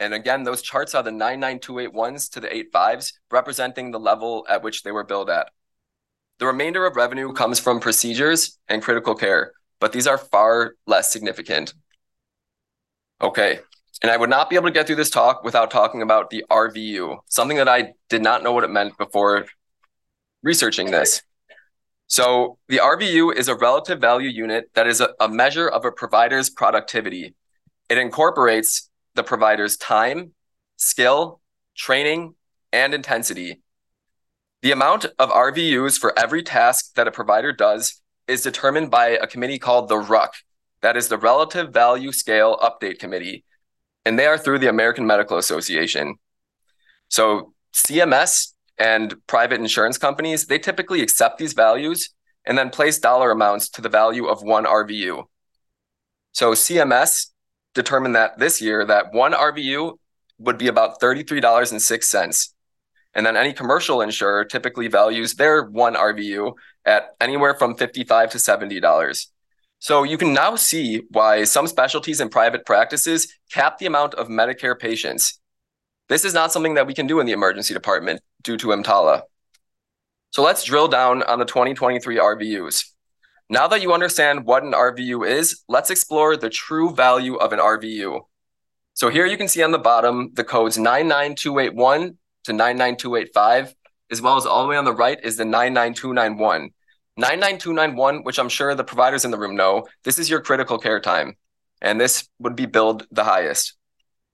[0.00, 4.82] And again, those charts are the 99281s to the 85s, representing the level at which
[4.82, 5.50] they were billed at.
[6.40, 11.12] The remainder of revenue comes from procedures and critical care, but these are far less
[11.12, 11.72] significant.
[13.22, 13.60] Okay,
[14.02, 16.44] and I would not be able to get through this talk without talking about the
[16.50, 19.46] RVU, something that I did not know what it meant before
[20.42, 21.22] researching this.
[22.08, 25.90] So the RVU is a relative value unit that is a, a measure of a
[25.90, 27.34] provider's productivity.
[27.88, 30.32] It incorporates the provider's time,
[30.76, 31.40] skill,
[31.76, 32.34] training,
[32.72, 33.62] and intensity.
[34.62, 39.26] The amount of RVUs for every task that a provider does is determined by a
[39.26, 40.30] committee called the RUC,
[40.82, 43.44] that is the Relative Value Scale Update Committee,
[44.04, 46.16] and they are through the American Medical Association.
[47.08, 52.10] So CMS and private insurance companies, they typically accept these values
[52.44, 55.24] and then place dollar amounts to the value of one RVU.
[56.32, 57.28] So CMS
[57.74, 59.98] determined that this year that one RVU
[60.38, 62.48] would be about $33.06.
[63.14, 66.52] And then any commercial insurer typically values their one RVU
[66.84, 69.26] at anywhere from $55 to $70.
[69.78, 74.28] So you can now see why some specialties and private practices cap the amount of
[74.28, 75.40] Medicare patients.
[76.08, 79.22] This is not something that we can do in the emergency department due to EMTALA.
[80.30, 82.90] So let's drill down on the 2023 RVUs.
[83.48, 87.58] Now that you understand what an RVU is, let's explore the true value of an
[87.58, 88.20] RVU.
[88.94, 93.74] So here you can see on the bottom the codes 99281 to 99285,
[94.10, 96.70] as well as all the way on the right is the 99291.
[97.16, 101.00] 99291, which I'm sure the providers in the room know, this is your critical care
[101.00, 101.36] time,
[101.80, 103.74] and this would be billed the highest.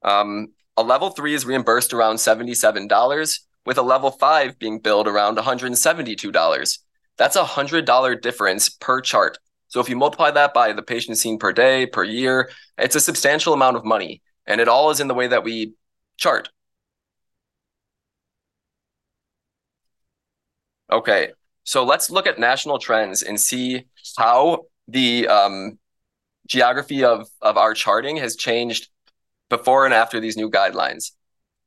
[0.03, 5.37] Um, a level three is reimbursed around $77, with a level five being billed around
[5.37, 6.79] $172.
[7.19, 9.39] That's a $100 difference per chart.
[9.69, 13.01] So if you multiply that by the patients seen per day, per year, it's a
[13.01, 14.23] substantial amount of money.
[14.47, 15.75] And it all is in the way that we
[16.17, 16.49] chart.
[20.91, 21.31] Okay,
[21.65, 23.85] so let's look at national trends and see
[24.19, 25.79] how the um,
[26.47, 28.89] geography of, of our charting has changed
[29.53, 31.13] before and after these new guidelines.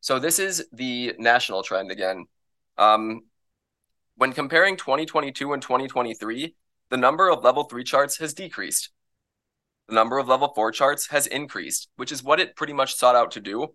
[0.02, 2.26] So this is the national trend again.
[2.80, 3.22] Um,
[4.16, 6.56] when comparing 2022 and 2023,
[6.90, 8.90] the number of level three charts has decreased.
[9.88, 13.16] The number of level four charts has increased, which is what it pretty much sought
[13.16, 13.68] out to do.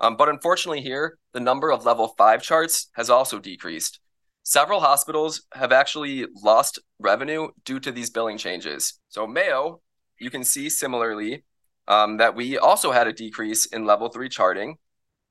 [0.00, 4.00] Um, but unfortunately, here, the number of level five charts has also decreased.
[4.44, 8.98] Several hospitals have actually lost revenue due to these billing changes.
[9.10, 9.82] So, Mayo,
[10.18, 11.44] you can see similarly
[11.88, 14.78] um, that we also had a decrease in level three charting.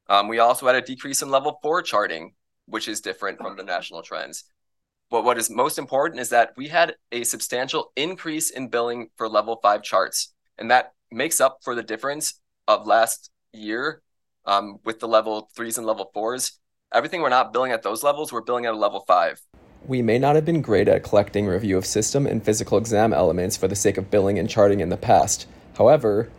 [0.08, 2.34] Um, we also had a decrease in level four charting
[2.72, 4.46] which is different from the national trends.
[5.10, 9.28] But what is most important is that we had a substantial increase in billing for
[9.28, 10.34] level five charts.
[10.58, 14.02] And that makes up for the difference of last year
[14.46, 16.60] um, with the level threes and level fours.
[16.94, 19.42] Everything we're not billing at those levels, we're billing at a level five.
[19.86, 23.58] We may not have been great at collecting review of system and physical exam elements
[23.58, 25.48] for the sake of billing and charting in the past.
[25.78, 26.30] However,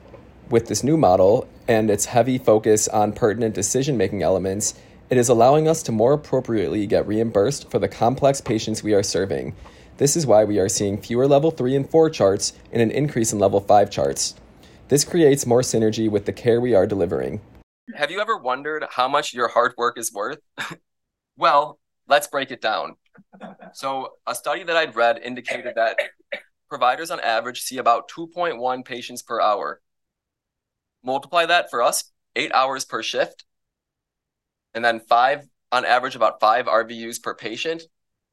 [0.50, 4.74] with this new model and its heavy focus on pertinent decision making elements,
[5.10, 9.02] it is allowing us to more appropriately get reimbursed for the complex patients we are
[9.02, 9.54] serving.
[9.98, 13.32] This is why we are seeing fewer level 3 and 4 charts and an increase
[13.32, 14.34] in level 5 charts.
[14.88, 17.40] This creates more synergy with the care we are delivering.
[17.94, 20.38] Have you ever wondered how much your hard work is worth?
[21.36, 21.78] well,
[22.08, 22.96] let's break it down.
[23.74, 25.98] So, a study that I'd read indicated that
[26.68, 29.80] providers on average see about 2.1 patients per hour.
[31.04, 33.44] Multiply that for us, eight hours per shift,
[34.74, 37.82] and then five on average, about five RVUs per patient.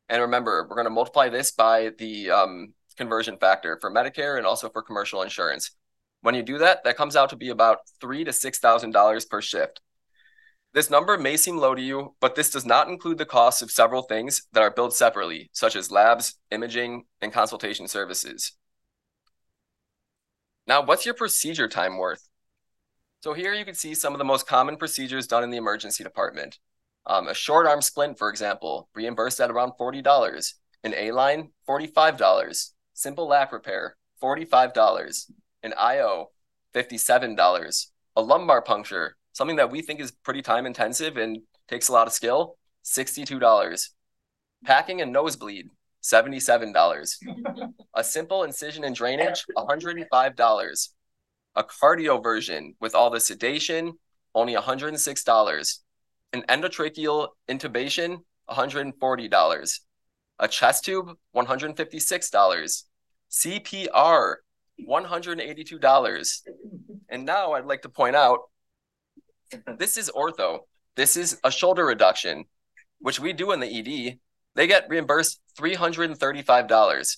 [0.10, 4.45] And remember, we're going to multiply this by the um, conversion factor for Medicare and
[4.45, 5.71] also for commercial insurance.
[6.21, 9.25] When you do that, that comes out to be about three to six thousand dollars
[9.25, 9.79] per shift.
[10.73, 13.71] This number may seem low to you, but this does not include the costs of
[13.71, 18.55] several things that are billed separately, such as labs, imaging, and consultation services.
[20.67, 22.29] Now, what's your procedure time worth?
[23.21, 26.03] So here you can see some of the most common procedures done in the emergency
[26.05, 26.58] department.
[27.05, 30.53] Um, a short arm splint, for example, reimbursed at around $40.
[30.86, 32.69] An A-line, $45.
[32.93, 35.32] Simple lac repair, $45.
[35.63, 36.29] An IO,
[36.73, 37.86] $57.
[38.15, 42.08] A lumbar puncture, something that we think is pretty time intensive and takes a lot
[42.08, 42.55] of skill,
[42.86, 43.89] $62.
[44.63, 45.67] Packing a nosebleed,
[46.03, 47.15] $77.
[47.95, 50.89] a simple incision and drainage, $105.
[51.60, 53.91] A cardioversion with all the sedation,
[54.34, 55.80] only $106.
[56.32, 58.19] An endotracheal intubation,
[58.50, 59.80] $140.
[60.39, 62.84] A chest tube, $156.
[63.30, 64.36] CPR,
[64.88, 66.41] $182.
[67.10, 68.39] And now I'd like to point out
[69.78, 70.60] this is ortho.
[70.95, 72.45] This is a shoulder reduction,
[73.00, 74.17] which we do in the ED.
[74.56, 77.17] They get reimbursed $335.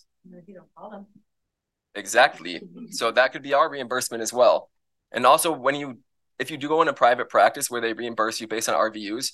[1.96, 2.62] Exactly.
[2.92, 4.70] So that could be our reimbursement as well.
[5.12, 6.00] And also when you
[6.40, 9.32] if you do go in a private practice where they reimburse you based on RVUs,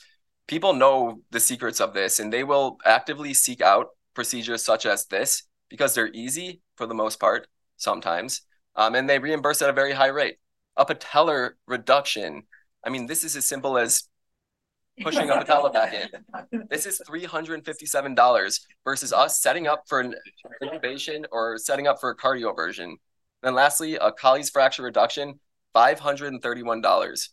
[0.47, 5.05] people know the secrets of this and they will actively seek out procedures such as
[5.05, 8.41] this because they're easy for the most part sometimes.
[8.75, 10.37] Um, and they reimburse at a very high rate.
[10.75, 12.43] A patellar reduction
[12.83, 14.03] I mean, this is as simple as
[15.01, 16.61] pushing a patella back in.
[16.69, 20.15] This is $357 versus us setting up for an
[20.61, 22.93] intubation or setting up for a cardioversion.
[23.43, 25.39] Then lastly, a Colles fracture reduction,
[25.75, 27.29] $531.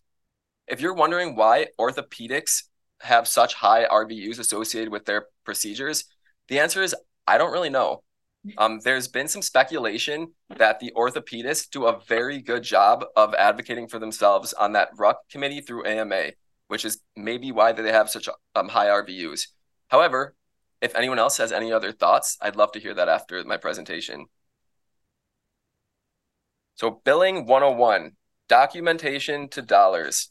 [0.66, 2.64] If you're wondering why orthopedics
[3.00, 6.04] have such high RVUs associated with their procedures,
[6.48, 6.94] the answer is
[7.26, 8.02] I don't really know.
[8.58, 13.88] Um, there's been some speculation that the orthopedists do a very good job of advocating
[13.88, 16.32] for themselves on that RUC committee through AMA,
[16.68, 19.48] which is maybe why they have such um, high RVUs.
[19.88, 20.34] However,
[20.80, 24.26] if anyone else has any other thoughts, I'd love to hear that after my presentation.
[26.74, 28.12] So billing 101,
[28.48, 30.30] documentation to dollars.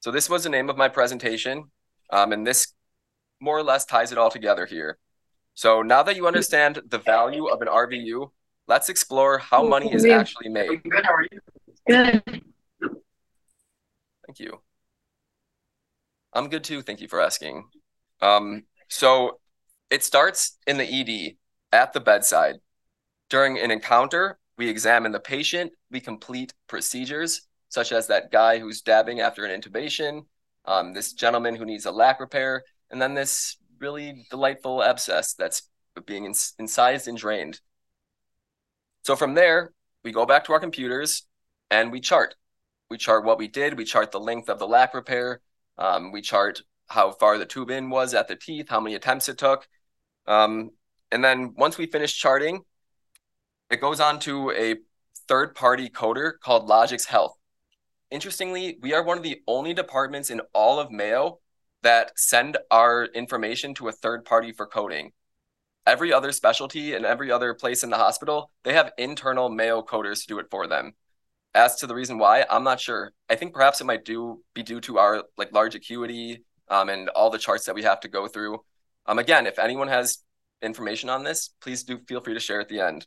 [0.00, 1.64] So this was the name of my presentation,
[2.10, 2.74] um, and this
[3.40, 4.98] more or less ties it all together here.
[5.54, 8.30] So now that you understand the value of an RVU,
[8.66, 10.82] let's explore how money is actually made.
[10.82, 11.04] Good.
[11.04, 11.40] How are you?
[11.88, 12.22] Good.
[14.26, 14.60] Thank you.
[16.32, 16.82] I'm good too.
[16.82, 17.64] Thank you for asking.
[18.20, 19.40] Um, so
[19.90, 21.36] it starts in the ED
[21.72, 22.56] at the bedside.
[23.28, 28.82] During an encounter, we examine the patient, we complete procedures, such as that guy who's
[28.82, 30.26] dabbing after an intubation,
[30.64, 35.68] um, this gentleman who needs a lac repair, and then this really delightful abscess that's
[36.06, 37.60] being incised and drained.
[39.02, 39.72] So from there,
[40.04, 41.26] we go back to our computers
[41.70, 42.34] and we chart.
[42.90, 43.78] We chart what we did.
[43.78, 45.40] We chart the length of the lac repair.
[45.80, 49.28] Um, we chart how far the tube in was at the teeth, how many attempts
[49.28, 49.66] it took.
[50.26, 50.70] Um,
[51.10, 52.60] and then once we finish charting,
[53.70, 54.76] it goes on to a
[55.26, 57.36] third party coder called Logix Health.
[58.10, 61.38] Interestingly, we are one of the only departments in all of Mayo
[61.82, 65.12] that send our information to a third party for coding.
[65.86, 70.22] Every other specialty and every other place in the hospital, they have internal Mayo coders
[70.22, 70.94] to do it for them.
[71.54, 73.12] As to the reason why, I'm not sure.
[73.28, 77.08] I think perhaps it might do be due to our like large acuity um, and
[77.10, 78.60] all the charts that we have to go through.
[79.06, 80.18] Um, again, if anyone has
[80.62, 83.06] information on this, please do feel free to share at the end.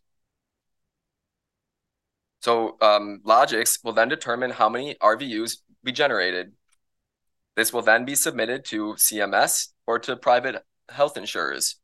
[2.42, 6.52] So um, Logix will then determine how many RVUs we generated
[7.56, 11.76] this will then be submitted to CMS or to private health insurers.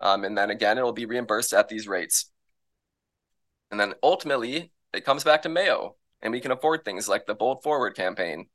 [0.00, 2.30] Um, and then again, it will be reimbursed at these rates.
[3.70, 7.34] And then ultimately, it comes back to Mayo, and we can afford things like the
[7.34, 8.48] Bold Forward campaign.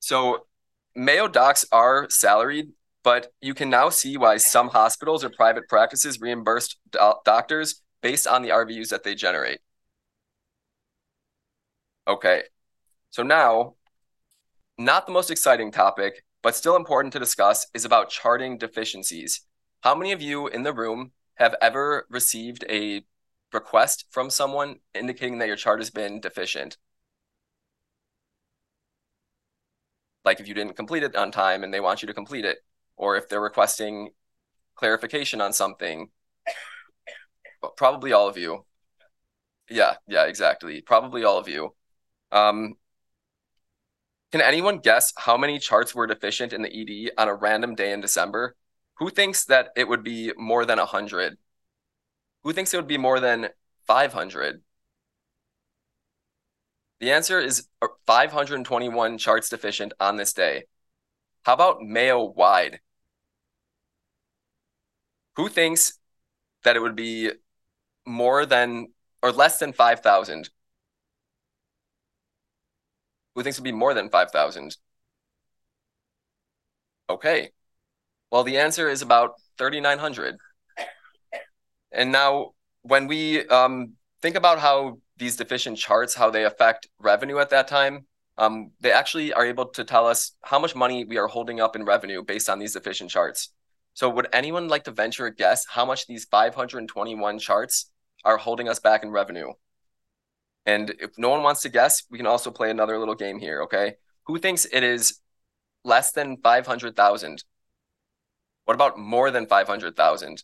[0.00, 0.46] So
[0.94, 2.70] Mayo docs are salaried,
[3.02, 8.26] but you can now see why some hospitals or private practices reimburse do doctors based
[8.26, 9.60] on the RVUs that they generate.
[12.08, 12.42] Okay,
[13.10, 13.74] so now,
[14.78, 19.40] not the most exciting topic, but still important to discuss, is about charting deficiencies.
[19.80, 23.02] How many of you in the room have ever received a
[23.52, 26.76] request from someone indicating that your chart has been deficient?
[30.24, 32.58] Like if you didn't complete it on time and they want you to complete it,
[32.96, 34.10] or if they're requesting
[34.76, 36.10] clarification on something.
[37.76, 38.64] Probably all of you.
[39.68, 40.80] Yeah, yeah, exactly.
[40.80, 41.74] Probably all of you.
[42.32, 42.76] Um,
[44.32, 47.92] can anyone guess how many charts were deficient in the ED on a random day
[47.92, 48.56] in December?
[48.98, 51.38] Who thinks that it would be more than 100?
[52.46, 53.48] Who thinks it would be more than
[53.88, 54.62] 500?
[57.00, 60.66] The answer is uh, 521 charts deficient on this day.
[61.42, 62.78] How about Mayo wide?
[65.34, 65.98] Who thinks
[66.62, 67.32] that it would be
[68.06, 68.92] more than
[69.24, 70.48] or less than 5,000?
[73.34, 74.76] Who thinks it would be more than 5,000?
[77.10, 77.50] Okay.
[78.30, 80.38] Well, the answer is about 3,900.
[81.96, 87.38] And now, when we um, think about how these deficient charts, how they affect revenue
[87.38, 88.04] at that time,
[88.36, 91.74] um, they actually are able to tell us how much money we are holding up
[91.74, 93.48] in revenue based on these deficient charts.
[93.94, 97.90] So would anyone like to venture a guess how much these 521 charts
[98.26, 99.52] are holding us back in revenue?
[100.66, 103.62] And if no one wants to guess, we can also play another little game here,
[103.62, 103.94] okay?
[104.26, 105.20] Who thinks it is
[105.82, 107.42] less than 500,000?
[108.66, 110.42] What about more than 500,000?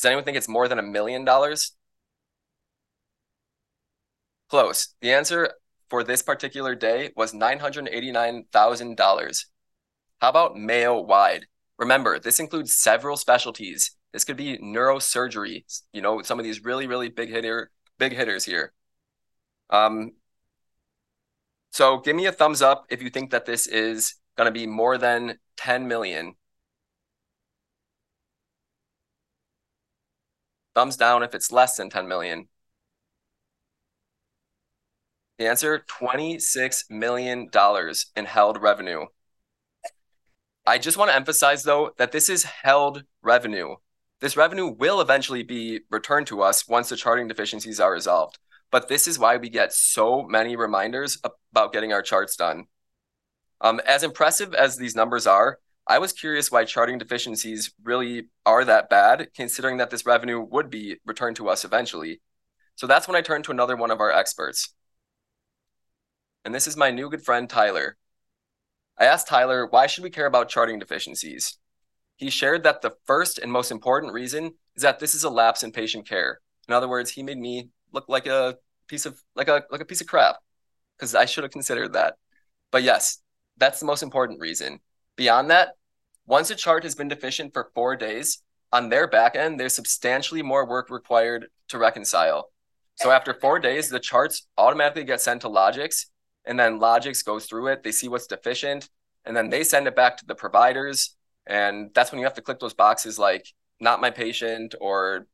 [0.00, 1.72] Does anyone think it's more than a million dollars?
[4.48, 4.94] Close.
[5.02, 5.52] The answer
[5.90, 9.44] for this particular day was $989,000.
[10.22, 11.44] How about Mayo wide?
[11.78, 13.94] Remember, this includes several specialties.
[14.14, 18.46] This could be neurosurgery, you know, some of these really, really big hitter, big hitters
[18.46, 18.72] here.
[19.68, 20.12] Um,
[21.72, 24.66] so give me a thumbs up if you think that this is going to be
[24.66, 26.36] more than 10 million.
[30.74, 32.48] Thumbs down if it's less than 10 million.
[35.38, 37.48] The answer, $26 million
[38.16, 39.06] in held revenue.
[40.66, 43.76] I just want to emphasize, though, that this is held revenue.
[44.20, 48.38] This revenue will eventually be returned to us once the charting deficiencies are resolved.
[48.70, 51.18] But this is why we get so many reminders
[51.52, 52.66] about getting our charts done.
[53.62, 55.58] Um, as impressive as these numbers are,
[55.90, 60.70] I was curious why charting deficiencies really are that bad, considering that this revenue would
[60.70, 62.20] be returned to us eventually.
[62.76, 64.72] So that's when I turned to another one of our experts,
[66.44, 67.96] and this is my new good friend Tyler.
[68.98, 71.58] I asked Tyler, why should we care about charting deficiencies?
[72.16, 75.64] He shared that the first and most important reason is that this is a lapse
[75.64, 76.38] in patient care.
[76.68, 79.84] In other words, he made me look like a piece of like a like a
[79.84, 80.36] piece of crap
[80.96, 82.14] because I should have considered that.
[82.70, 83.20] But yes,
[83.56, 84.78] that's the most important reason.
[85.16, 85.70] Beyond that,
[86.30, 90.42] once a chart has been deficient for 4 days, on their back end there's substantially
[90.42, 92.50] more work required to reconcile.
[92.94, 96.06] So after 4 days, the charts automatically get sent to Logix
[96.44, 97.82] and then Logix goes through it.
[97.82, 98.88] They see what's deficient,
[99.24, 101.16] and then they send it back to the providers.
[101.46, 103.46] And that's when you have to click those boxes like
[103.80, 105.26] not my patient or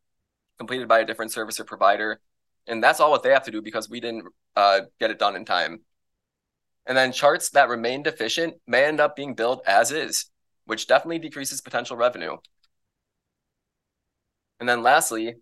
[0.59, 2.21] completed by a different service or provider.
[2.67, 4.25] And that's all what they have to do because we didn't
[4.57, 5.81] uh, get it done in time.
[6.87, 10.27] And then charts that remain deficient may end up being billed as is,
[10.67, 12.37] which definitely decreases potential revenue.
[14.61, 15.37] And then lastly,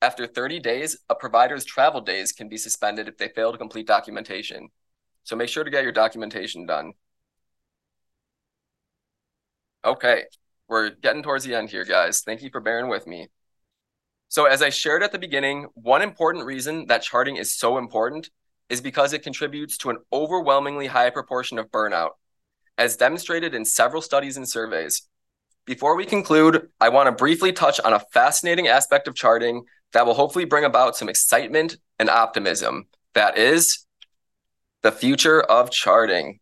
[0.00, 3.86] after 30 days, a provider's travel days can be suspended if they fail to complete
[3.86, 4.68] documentation.
[5.24, 6.92] So make sure to get your documentation done.
[9.84, 10.24] Okay,
[10.68, 12.22] we're getting towards the end here, guys.
[12.22, 13.28] Thank you for bearing with me.
[14.28, 18.30] So as I shared at the beginning, one important reason that charting is so important
[18.68, 22.12] is because it contributes to an overwhelmingly high proportion of burnout,
[22.78, 25.02] as demonstrated in several studies and surveys.
[25.64, 30.06] Before we conclude, I want to briefly touch on a fascinating aspect of charting that
[30.06, 32.86] will hopefully bring about some excitement and optimism.
[33.14, 33.86] That is
[34.82, 36.40] the future of charting.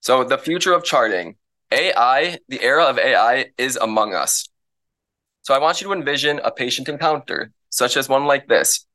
[0.00, 1.36] So, the future of charting,
[1.70, 4.48] AI, the era of AI is among us.
[5.42, 8.86] So, I want you to envision a patient encounter, such as one like this.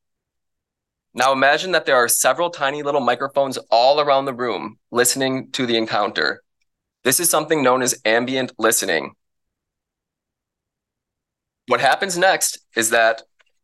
[1.16, 5.66] Now, imagine that there are several tiny little microphones all around the room listening to
[5.66, 6.42] the encounter.
[7.04, 9.14] This is something known as ambient listening.
[11.68, 13.22] What happens next is that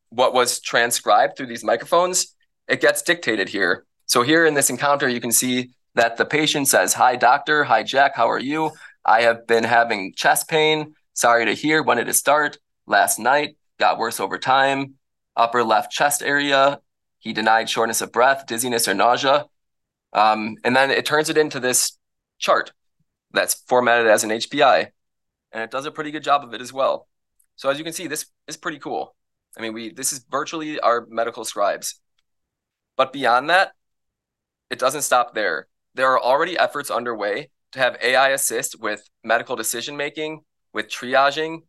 [0.08, 2.34] what was transcribed through these microphones
[2.68, 3.84] it gets dictated here.
[4.06, 7.64] So here in this encounter, you can see that the patient says, Hi, doctor.
[7.64, 8.16] Hi, Jack.
[8.16, 8.70] How are you?
[9.04, 10.94] I have been having chest pain.
[11.12, 11.82] Sorry to hear.
[11.82, 12.56] When did it start?
[12.86, 13.56] Last night.
[13.78, 14.94] Got worse over time.
[15.36, 16.80] Upper left chest area.
[17.22, 19.46] He denied shortness of breath, dizziness, or nausea.
[20.12, 21.96] Um, and then it turns it into this
[22.40, 22.72] chart
[23.30, 24.88] that's formatted as an HPI.
[25.52, 27.06] And it does a pretty good job of it as well.
[27.54, 29.14] So as you can see, this is pretty cool.
[29.56, 32.00] I mean, we this is virtually our medical scribes.
[32.96, 33.70] But beyond that,
[34.68, 35.68] it doesn't stop there.
[35.94, 40.40] There are already efforts underway to have AI assist with medical decision making,
[40.72, 41.60] with triaging,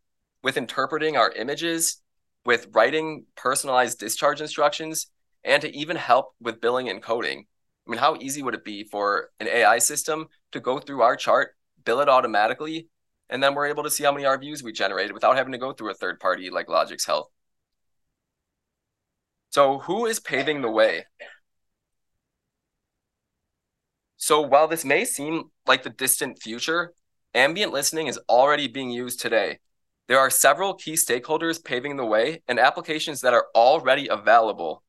[0.42, 2.02] with interpreting our images,
[2.44, 5.12] with writing personalized discharge instructions
[5.44, 7.46] and to even help with billing and coding.
[7.86, 11.16] I mean, how easy would it be for an AI system to go through our
[11.16, 12.88] chart, bill it automatically,
[13.30, 15.74] and then we're able to see how many RVUs we generated without having to go
[15.74, 17.30] through a third party like Logix Health.
[19.50, 21.06] So, who is paving the way?
[24.18, 26.94] So, while this may seem like the distant future,
[27.34, 29.60] ambient listening is already being used today.
[30.08, 34.83] There are several key stakeholders paving the way and applications that are already available.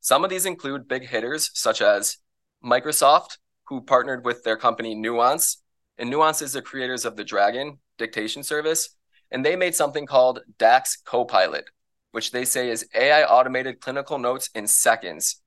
[0.00, 2.18] Some of these include big hitters such as
[2.64, 5.62] Microsoft, who partnered with their company Nuance.
[5.98, 8.90] And Nuance is the creators of the Dragon dictation service.
[9.30, 11.64] And they made something called DAX Copilot,
[12.12, 15.42] which they say is AI automated clinical notes in seconds.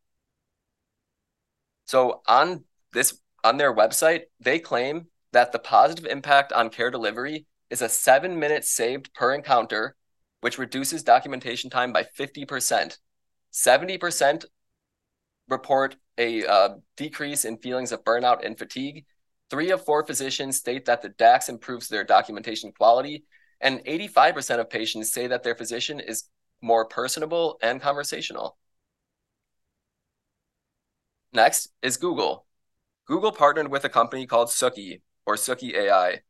[1.86, 7.48] So on this on their website, they claim that the positive impact on care delivery
[7.70, 9.96] is a seven minutes saved per encounter,
[10.42, 12.98] which reduces documentation time by 50%.
[13.52, 14.46] 70%
[15.48, 19.06] report a uh, decrease in feelings of burnout and fatigue.
[19.50, 23.26] Three of four physicians state that the DAX improves their documentation quality,
[23.60, 26.26] and 85% of patients say that their physician is
[26.62, 28.58] more personable and conversational.
[31.34, 32.46] Next is Google.
[33.08, 36.22] Google partnered with a company called Suki or Suki AI.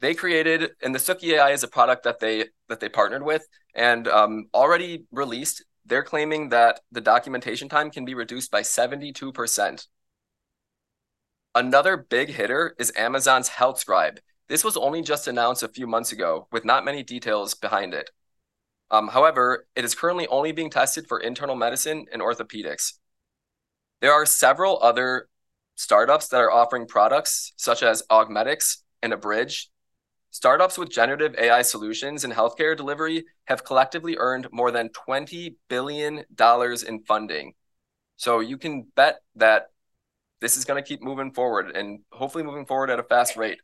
[0.00, 3.46] They created, and the Suki AI is a product that they that they partnered with
[3.74, 5.64] and um, already released.
[5.86, 9.86] They're claiming that the documentation time can be reduced by 72%.
[11.54, 14.18] Another big hitter is Amazon's Health Scribe.
[14.48, 18.10] This was only just announced a few months ago with not many details behind it.
[18.90, 22.94] Um, however, it is currently only being tested for internal medicine and orthopedics.
[24.00, 25.28] There are several other
[25.74, 29.70] startups that are offering products such as Augmedix and Abridge.
[30.36, 36.24] Startups with generative AI solutions in healthcare delivery have collectively earned more than $20 billion
[36.86, 37.54] in funding.
[38.16, 39.68] So you can bet that
[40.42, 43.60] this is going to keep moving forward and hopefully moving forward at a fast rate.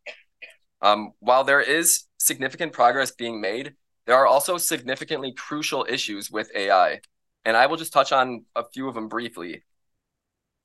[0.81, 3.75] Um, while there is significant progress being made,
[4.07, 7.01] there are also significantly crucial issues with AI.
[7.45, 9.63] And I will just touch on a few of them briefly.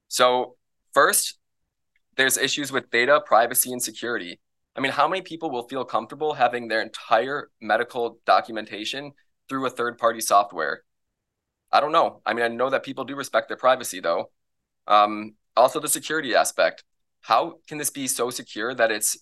[0.07, 0.55] So,
[0.93, 1.37] first,
[2.15, 4.39] there's issues with data privacy and security.
[4.77, 9.11] I mean, how many people will feel comfortable having their entire medical documentation
[9.49, 10.83] through a third party software?
[11.71, 12.21] I don't know.
[12.25, 14.29] I mean, I know that people do respect their privacy, though.
[14.85, 16.83] Um, also, the security aspect.
[17.21, 19.17] How can this be so secure that it's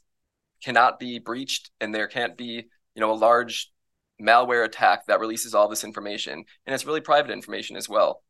[0.62, 3.72] cannot be breached and there can't be, you know, a large
[4.22, 6.44] malware attack that releases all this information?
[6.66, 8.22] And it's really private information as well.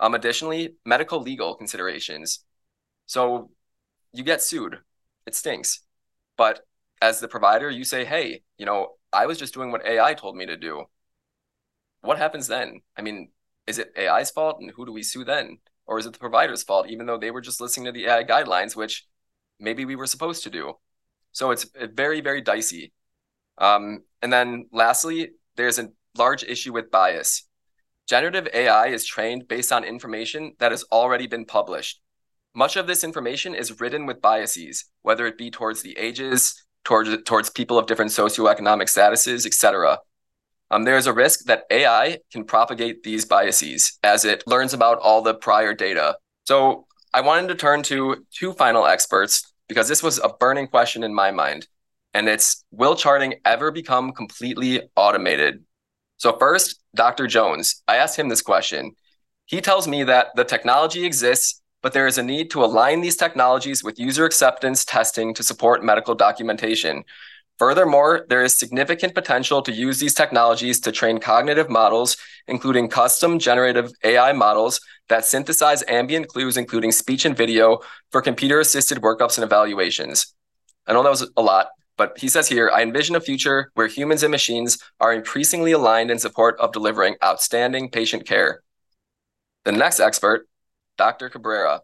[0.00, 2.42] Um, additionally, medical legal considerations.
[3.06, 3.50] So
[4.12, 4.78] you get sued,
[5.26, 5.83] it stinks.
[6.36, 6.60] But
[7.00, 10.36] as the provider, you say, hey, you know, I was just doing what AI told
[10.36, 10.84] me to do.
[12.00, 12.80] What happens then?
[12.96, 13.30] I mean,
[13.66, 14.58] is it AI's fault?
[14.60, 15.58] And who do we sue then?
[15.86, 18.24] Or is it the provider's fault, even though they were just listening to the AI
[18.24, 19.06] guidelines, which
[19.60, 20.74] maybe we were supposed to do?
[21.32, 22.92] So it's very, very dicey.
[23.58, 27.46] Um, and then lastly, there's a large issue with bias.
[28.06, 32.00] Generative AI is trained based on information that has already been published.
[32.54, 37.10] Much of this information is written with biases, whether it be towards the ages, towards,
[37.24, 39.98] towards people of different socioeconomic statuses, etc.
[40.70, 44.98] Um, there is a risk that AI can propagate these biases as it learns about
[44.98, 46.16] all the prior data.
[46.44, 51.02] So I wanted to turn to two final experts because this was a burning question
[51.04, 51.66] in my mind.
[52.12, 55.64] And it's will charting ever become completely automated?
[56.16, 57.26] So, first, Dr.
[57.26, 58.92] Jones, I asked him this question.
[59.46, 63.14] He tells me that the technology exists, but there is a need to align these
[63.14, 67.04] technologies with user acceptance testing to support medical documentation.
[67.58, 72.16] Furthermore, there is significant potential to use these technologies to train cognitive models,
[72.48, 74.80] including custom generative AI models
[75.10, 77.80] that synthesize ambient clues, including speech and video,
[78.10, 80.34] for computer assisted workups and evaluations.
[80.86, 81.68] I know that was a lot,
[81.98, 86.10] but he says here, I envision a future where humans and machines are increasingly aligned
[86.10, 88.62] in support of delivering outstanding patient care.
[89.66, 90.48] The next expert,
[90.96, 91.28] Dr.
[91.28, 91.82] Cabrera,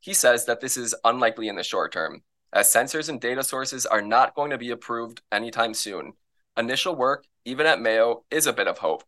[0.00, 2.22] he says that this is unlikely in the short term,
[2.52, 6.12] as sensors and data sources are not going to be approved anytime soon.
[6.56, 9.04] Initial work, even at Mayo, is a bit of hope.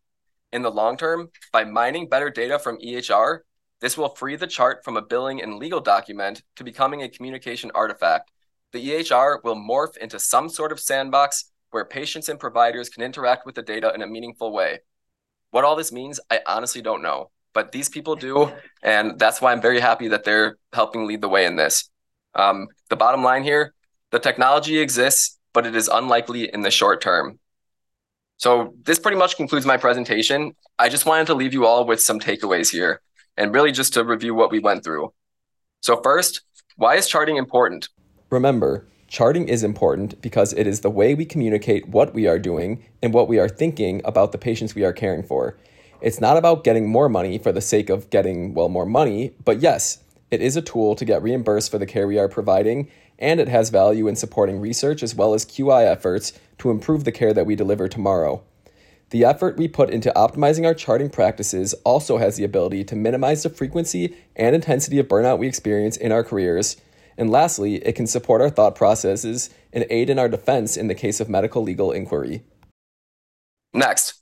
[0.53, 3.41] In the long term, by mining better data from EHR,
[3.81, 7.71] this will free the chart from a billing and legal document to becoming a communication
[7.75, 8.31] artifact
[8.73, 13.47] the EHR will morph into some sort of sandbox where patients and providers can interact
[13.47, 14.81] with the data in a meaningful way.
[15.51, 18.53] What all this means, I honestly don't know, but these people do.
[18.83, 21.91] And that's why I'm very happy that they're helping lead the way in this.
[22.35, 23.75] Um, the bottom line here
[24.11, 27.39] the technology exists, but it is unlikely in the short term.
[28.39, 30.55] So this pretty much concludes my presentation.
[30.79, 33.03] I just wanted to leave you all with some takeaways here
[33.37, 35.13] and really just to review what we went through.
[35.81, 36.43] So first,
[36.77, 37.89] why is charting important?
[38.31, 42.85] Remember, charting is important because it is the way we communicate what we are doing
[43.03, 45.57] and what we are thinking about the patients we are caring for.
[46.01, 49.61] It's not about getting more money for the sake of getting, well, more money, but
[49.61, 49.99] yes,
[50.31, 52.89] it is a tool to get reimbursed for the care we are providing,
[53.19, 57.11] and it has value in supporting research as well as QI efforts to improve the
[57.11, 58.43] care that we deliver tomorrow.
[59.11, 63.43] The effort we put into optimizing our charting practices also has the ability to minimize
[63.43, 66.77] the frequency and intensity of burnout we experience in our careers.
[67.17, 70.95] And lastly, it can support our thought processes and aid in our defense in the
[70.95, 72.45] case of medical legal inquiry.
[73.73, 74.18] Next,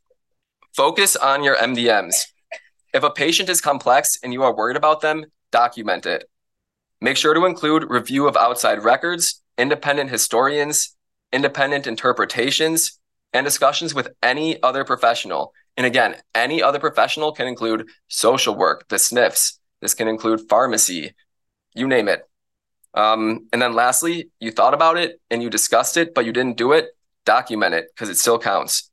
[0.77, 2.27] focus on your MDMs.
[2.93, 6.29] If a patient is complex and you are worried about them, document it.
[7.01, 10.95] Make sure to include review of outside records, independent historians,
[11.33, 13.01] independent interpretations,
[13.33, 15.53] and discussions with any other professional.
[15.79, 19.59] And again, any other professional can include social work, the SNFs.
[19.81, 21.14] This can include pharmacy,
[21.74, 22.22] you name it.
[22.93, 26.57] Um, and then lastly, you thought about it and you discussed it, but you didn't
[26.57, 26.89] do it,
[27.24, 28.91] document it because it still counts.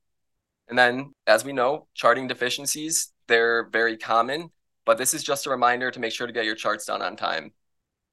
[0.68, 4.50] And then, as we know, charting deficiencies, they're very common,
[4.86, 7.16] but this is just a reminder to make sure to get your charts done on
[7.16, 7.52] time.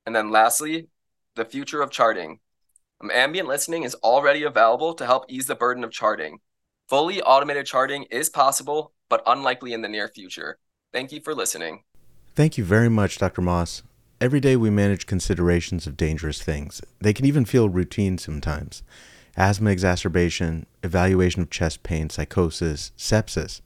[0.07, 0.89] And then lastly,
[1.37, 2.41] the future of charting.
[3.01, 6.39] Um, ambient listening is already available to help ease the burden of charting.
[6.89, 10.59] Fully automated charting is possible, but unlikely in the near future.
[10.93, 11.85] Thank you for listening.
[12.35, 13.43] Thank you very much, Dr.
[13.43, 13.83] Moss.
[14.21, 16.83] Every day we manage considerations of dangerous things.
[17.01, 18.83] They can even feel routine sometimes.
[19.41, 23.63] Asthma exacerbation, evaluation of chest pain, psychosis, sepsis.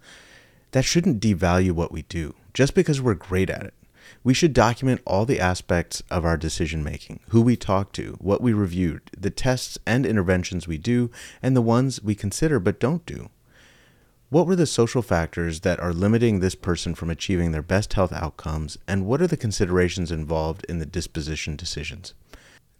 [0.70, 3.74] That shouldn't devalue what we do just because we're great at it.
[4.22, 8.40] We should document all the aspects of our decision making who we talk to, what
[8.40, 11.10] we reviewed, the tests and interventions we do,
[11.42, 13.30] and the ones we consider but don't do.
[14.30, 18.12] What were the social factors that are limiting this person from achieving their best health
[18.12, 22.14] outcomes, and what are the considerations involved in the disposition decisions?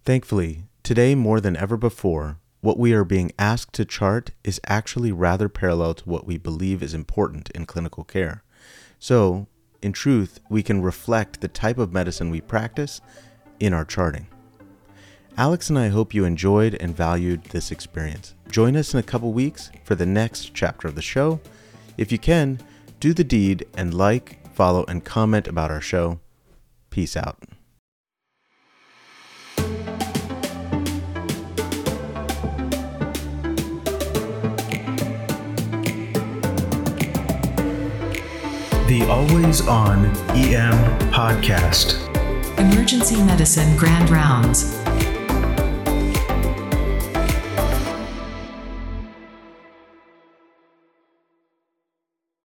[0.05, 5.11] Thankfully, today more than ever before, what we are being asked to chart is actually
[5.11, 8.43] rather parallel to what we believe is important in clinical care.
[8.97, 9.45] So,
[9.83, 13.01] in truth, we can reflect the type of medicine we practice
[13.59, 14.25] in our charting.
[15.37, 18.33] Alex and I hope you enjoyed and valued this experience.
[18.49, 21.39] Join us in a couple weeks for the next chapter of the show.
[21.99, 22.59] If you can,
[22.99, 26.19] do the deed and like, follow, and comment about our show.
[26.89, 27.37] Peace out.
[39.09, 40.73] Always On EM
[41.11, 42.01] Podcast.
[42.57, 44.84] Emergency Medicine Grand Rounds.